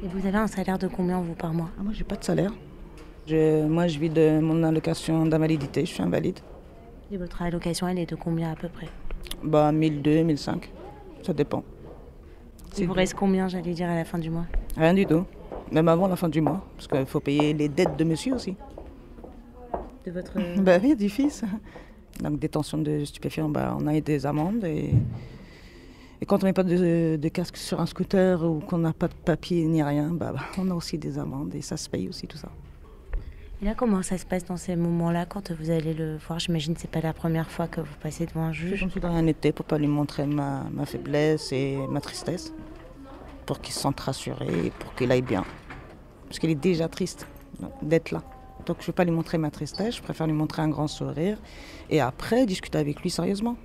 Et 0.02 0.08
vous 0.08 0.26
avez 0.26 0.36
un 0.36 0.46
salaire 0.46 0.78
de 0.78 0.88
combien, 0.88 1.20
vous, 1.20 1.34
par 1.34 1.52
mois? 1.54 1.70
Ah, 1.78 1.82
Moi, 1.82 1.92
j'ai 1.94 2.04
pas 2.04 2.16
de 2.16 2.24
salaire. 2.24 2.52
Je, 3.26 3.66
moi, 3.66 3.86
je 3.86 3.98
vis 3.98 4.10
de 4.10 4.40
mon 4.40 4.62
allocation 4.62 5.24
d'invalidité, 5.24 5.86
je 5.86 5.92
suis 5.92 6.02
invalide. 6.02 6.40
Et 7.10 7.16
votre 7.16 7.40
allocation, 7.40 7.88
elle 7.88 7.98
est 7.98 8.10
de 8.10 8.16
combien 8.16 8.50
à 8.52 8.56
peu 8.56 8.68
près? 8.68 8.88
Bah, 9.42 9.72
1002, 9.72 10.22
1005. 10.24 10.70
Ça 11.22 11.32
dépend. 11.32 11.62
Il 12.78 12.86
vous 12.86 12.92
reste 12.92 13.14
combien, 13.14 13.48
j'allais 13.48 13.72
dire, 13.72 13.88
à 13.88 13.94
la 13.94 14.04
fin 14.04 14.18
du 14.18 14.30
mois? 14.30 14.46
Rien 14.76 14.94
du 14.94 15.06
tout. 15.06 15.24
Même 15.70 15.88
avant 15.88 16.08
la 16.08 16.16
fin 16.16 16.28
du 16.28 16.40
mois. 16.40 16.64
Parce 16.76 16.88
qu'il 16.88 17.06
faut 17.06 17.20
payer 17.20 17.52
les 17.52 17.68
dettes 17.68 17.96
de 17.96 18.04
monsieur 18.04 18.34
aussi. 18.34 18.56
De 20.04 20.10
votre. 20.10 20.32
bah 20.60 20.78
oui, 20.82 20.96
du 20.96 21.08
fils. 21.08 21.44
Donc 22.20 22.38
détention 22.38 22.78
de 22.78 23.04
stupéfiants, 23.04 23.48
bah, 23.48 23.76
on 23.78 23.86
a 23.86 24.00
des 24.00 24.26
amendes. 24.26 24.64
Et, 24.64 24.94
et 26.20 26.26
quand 26.26 26.42
on 26.42 26.46
met 26.46 26.52
pas 26.52 26.62
de, 26.62 27.16
de, 27.16 27.28
casque 27.28 27.56
sur 27.56 27.80
un 27.80 27.86
scooter 27.86 28.42
ou 28.42 28.60
qu'on 28.60 28.78
n'a 28.78 28.92
pas 28.92 29.08
de 29.08 29.14
papier 29.14 29.64
ni 29.66 29.82
rien, 29.82 30.10
bah, 30.12 30.32
bah, 30.32 30.44
on 30.58 30.70
a 30.70 30.74
aussi 30.74 30.98
des 30.98 31.18
amendes 31.18 31.54
et 31.54 31.62
ça 31.62 31.76
se 31.76 31.88
paye 31.88 32.08
aussi 32.08 32.26
tout 32.26 32.38
ça. 32.38 32.48
Et 33.62 33.66
là, 33.66 33.74
comment 33.74 34.02
ça 34.02 34.18
se 34.18 34.26
passe 34.26 34.44
dans 34.44 34.56
ces 34.56 34.76
moments-là 34.76 35.26
quand 35.26 35.52
vous 35.52 35.70
allez 35.70 35.94
le 35.94 36.16
voir? 36.18 36.38
J'imagine 36.38 36.74
que 36.74 36.80
ce 36.80 36.86
n'est 36.86 36.90
pas 36.90 37.00
la 37.00 37.12
première 37.12 37.50
fois 37.50 37.66
que 37.66 37.80
vous 37.80 37.94
passez 38.02 38.26
devant 38.26 38.42
un 38.42 38.52
juge. 38.52 38.80
Je 38.80 38.88
suis 38.88 39.00
dans 39.00 39.14
un 39.14 39.26
été 39.26 39.52
pour 39.52 39.64
pas 39.64 39.78
lui 39.78 39.86
montrer 39.86 40.26
ma, 40.26 40.64
ma 40.72 40.84
faiblesse 40.84 41.52
et 41.52 41.78
ma 41.88 42.00
tristesse, 42.00 42.52
pour 43.46 43.60
qu'il 43.60 43.72
se 43.72 43.80
sente 43.80 44.00
rassuré 44.00 44.66
et 44.66 44.70
pour 44.70 44.94
qu'il 44.94 45.10
aille 45.12 45.22
bien. 45.22 45.44
Parce 46.26 46.40
qu'il 46.40 46.50
est 46.50 46.56
déjà 46.56 46.88
triste 46.88 47.26
d'être 47.80 48.10
là. 48.10 48.22
Donc 48.66 48.78
je 48.80 48.84
ne 48.84 48.86
veux 48.88 48.92
pas 48.92 49.04
lui 49.04 49.12
montrer 49.12 49.38
ma 49.38 49.50
tristesse, 49.50 49.96
je 49.96 50.02
préfère 50.02 50.26
lui 50.26 50.32
montrer 50.32 50.62
un 50.62 50.68
grand 50.68 50.88
sourire 50.88 51.38
et 51.90 52.00
après 52.00 52.46
discuter 52.46 52.78
avec 52.78 53.00
lui 53.02 53.10
sérieusement. 53.10 53.56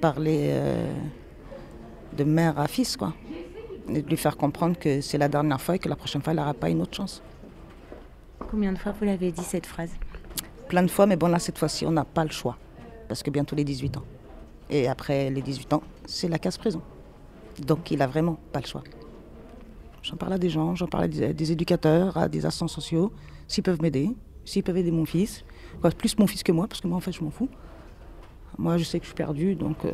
Parler 0.00 0.46
euh, 0.52 0.92
de 2.16 2.24
mère 2.24 2.58
à 2.58 2.66
fils, 2.66 2.96
quoi. 2.96 3.12
Et 3.88 4.00
lui 4.00 4.16
faire 4.16 4.36
comprendre 4.36 4.78
que 4.78 5.00
c'est 5.00 5.18
la 5.18 5.28
dernière 5.28 5.60
fois 5.60 5.76
et 5.76 5.78
que 5.78 5.88
la 5.88 5.96
prochaine 5.96 6.22
fois, 6.22 6.32
elle 6.32 6.38
n'aura 6.38 6.54
pas 6.54 6.70
une 6.70 6.80
autre 6.80 6.96
chance. 6.96 7.22
Combien 8.48 8.72
de 8.72 8.78
fois 8.78 8.92
vous 8.92 9.04
l'avez 9.04 9.32
dit 9.32 9.42
cette 9.42 9.66
phrase 9.66 9.90
Plein 10.68 10.82
de 10.82 10.90
fois, 10.90 11.06
mais 11.06 11.16
bon 11.16 11.28
là, 11.28 11.38
cette 11.38 11.58
fois-ci, 11.58 11.84
on 11.86 11.90
n'a 11.90 12.04
pas 12.04 12.24
le 12.24 12.30
choix. 12.30 12.56
Parce 13.08 13.22
que 13.22 13.30
bientôt 13.30 13.56
les 13.56 13.64
18 13.64 13.96
ans. 13.96 14.04
Et 14.70 14.88
après 14.88 15.30
les 15.30 15.42
18 15.42 15.72
ans, 15.72 15.82
c'est 16.06 16.28
la 16.28 16.38
casse 16.38 16.58
prison. 16.58 16.80
Donc 17.66 17.90
il 17.90 18.00
a 18.02 18.06
vraiment 18.06 18.38
pas 18.52 18.60
le 18.60 18.66
choix. 18.66 18.82
J'en 20.02 20.16
parle 20.16 20.34
à 20.34 20.38
des 20.38 20.48
gens, 20.48 20.74
j'en 20.76 20.86
parle 20.86 21.04
à 21.04 21.08
des, 21.08 21.52
éducateurs, 21.52 22.16
à 22.16 22.28
des 22.28 22.46
assistants 22.46 22.68
sociaux 22.68 23.12
s'ils 23.48 23.64
peuvent 23.64 23.82
m'aider, 23.82 24.10
s'ils 24.44 24.62
peuvent 24.62 24.76
aider 24.76 24.92
mon 24.92 25.04
fils, 25.04 25.44
plus 25.98 26.18
mon 26.18 26.26
fils 26.26 26.42
que 26.42 26.52
moi, 26.52 26.68
parce 26.68 26.80
que 26.80 26.86
moi 26.86 26.96
en 26.96 27.00
fait 27.00 27.12
je 27.12 27.22
m'en 27.22 27.30
fous. 27.30 27.48
Moi 28.56 28.78
je 28.78 28.84
sais 28.84 28.98
que 28.98 29.04
je 29.04 29.08
suis 29.08 29.16
perdu, 29.16 29.54
donc. 29.56 29.84
Euh, 29.84 29.92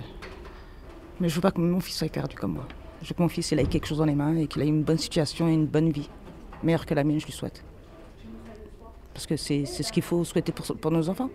mais 1.20 1.28
je 1.28 1.34
veux 1.34 1.40
pas 1.40 1.50
que 1.50 1.60
mon 1.60 1.80
fils 1.80 1.96
soit 1.96 2.10
perdu 2.10 2.36
comme 2.36 2.52
moi. 2.52 2.68
Je 3.02 3.08
veux 3.08 3.14
que 3.14 3.22
mon 3.22 3.28
fils 3.28 3.50
ait 3.52 3.64
quelque 3.64 3.86
chose 3.86 3.98
dans 3.98 4.04
les 4.04 4.14
mains 4.14 4.36
et 4.36 4.46
qu'il 4.46 4.62
ait 4.62 4.68
une 4.68 4.82
bonne 4.82 4.98
situation 4.98 5.48
et 5.48 5.52
une 5.52 5.66
bonne 5.66 5.90
vie. 5.90 6.08
Meilleure 6.62 6.86
que 6.86 6.94
la 6.94 7.04
mienne, 7.04 7.18
je 7.18 7.26
lui 7.26 7.32
souhaite. 7.32 7.64
Parce 9.16 9.26
que 9.26 9.36
c'est 9.38 9.64
ce 9.64 9.90
qu'il 9.92 10.02
faut 10.02 10.22
souhaiter 10.24 10.52
pour, 10.52 10.90
nos 10.90 11.08
enfants. 11.08 11.30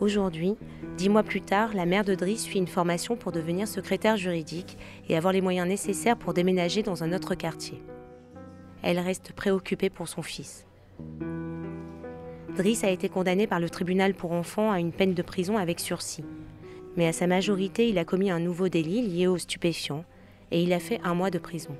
Aujourd'hui, 0.00 0.56
dix 0.96 1.10
mois 1.10 1.22
plus 1.22 1.42
tard, 1.42 1.74
la 1.74 1.84
mère 1.84 2.06
de 2.06 2.14
Driss 2.14 2.44
suit 2.44 2.58
une 2.58 2.66
formation 2.66 3.16
pour 3.16 3.32
devenir 3.32 3.68
secrétaire 3.68 4.16
juridique 4.16 4.78
et 5.10 5.18
avoir 5.18 5.34
les 5.34 5.42
moyens 5.42 5.68
nécessaires 5.68 6.16
pour 6.16 6.32
déménager 6.32 6.82
dans 6.82 7.04
un 7.04 7.12
autre 7.12 7.34
quartier. 7.34 7.82
Elle 8.82 8.98
reste 8.98 9.34
préoccupée 9.34 9.90
pour 9.90 10.08
son 10.08 10.22
fils. 10.22 10.64
Driss 12.56 12.84
a 12.84 12.90
été 12.90 13.08
condamné 13.08 13.46
par 13.46 13.60
le 13.60 13.70
tribunal 13.70 14.14
pour 14.14 14.32
enfants 14.32 14.70
à 14.70 14.80
une 14.80 14.92
peine 14.92 15.14
de 15.14 15.22
prison 15.22 15.56
avec 15.56 15.80
sursis. 15.80 16.24
Mais 16.96 17.06
à 17.06 17.12
sa 17.12 17.26
majorité, 17.26 17.88
il 17.88 17.98
a 17.98 18.04
commis 18.04 18.30
un 18.30 18.40
nouveau 18.40 18.68
délit 18.68 19.02
lié 19.02 19.26
aux 19.26 19.38
stupéfiants 19.38 20.04
et 20.50 20.62
il 20.62 20.72
a 20.72 20.80
fait 20.80 21.00
un 21.04 21.14
mois 21.14 21.30
de 21.30 21.38
prison. 21.38 21.76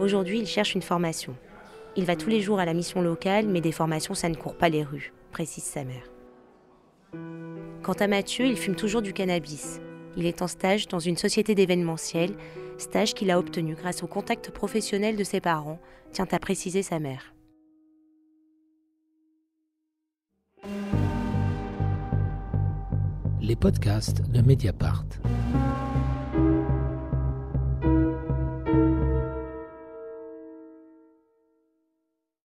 Aujourd'hui, 0.00 0.38
il 0.38 0.46
cherche 0.46 0.74
une 0.74 0.82
formation. 0.82 1.34
Il 1.96 2.04
va 2.04 2.14
tous 2.14 2.30
les 2.30 2.40
jours 2.40 2.60
à 2.60 2.64
la 2.64 2.74
mission 2.74 3.02
locale, 3.02 3.48
mais 3.48 3.60
des 3.60 3.72
formations, 3.72 4.14
ça 4.14 4.28
ne 4.28 4.36
court 4.36 4.56
pas 4.56 4.68
les 4.68 4.84
rues, 4.84 5.12
précise 5.32 5.64
sa 5.64 5.82
mère. 5.82 6.08
Quant 7.82 7.94
à 7.94 8.06
Mathieu, 8.06 8.46
il 8.46 8.56
fume 8.56 8.76
toujours 8.76 9.02
du 9.02 9.12
cannabis. 9.12 9.80
Il 10.16 10.26
est 10.26 10.42
en 10.42 10.46
stage 10.46 10.86
dans 10.86 11.00
une 11.00 11.16
société 11.16 11.56
d'événementiel, 11.56 12.30
stage 12.76 13.14
qu'il 13.14 13.30
a 13.32 13.38
obtenu 13.38 13.74
grâce 13.74 14.04
au 14.04 14.06
contact 14.06 14.50
professionnel 14.50 15.16
de 15.16 15.24
ses 15.24 15.40
parents, 15.40 15.80
tient 16.12 16.28
à 16.30 16.38
préciser 16.38 16.82
sa 16.82 17.00
mère. 17.00 17.34
Les 23.48 23.56
podcasts 23.56 24.20
de 24.30 24.42
Mediapart. 24.42 25.67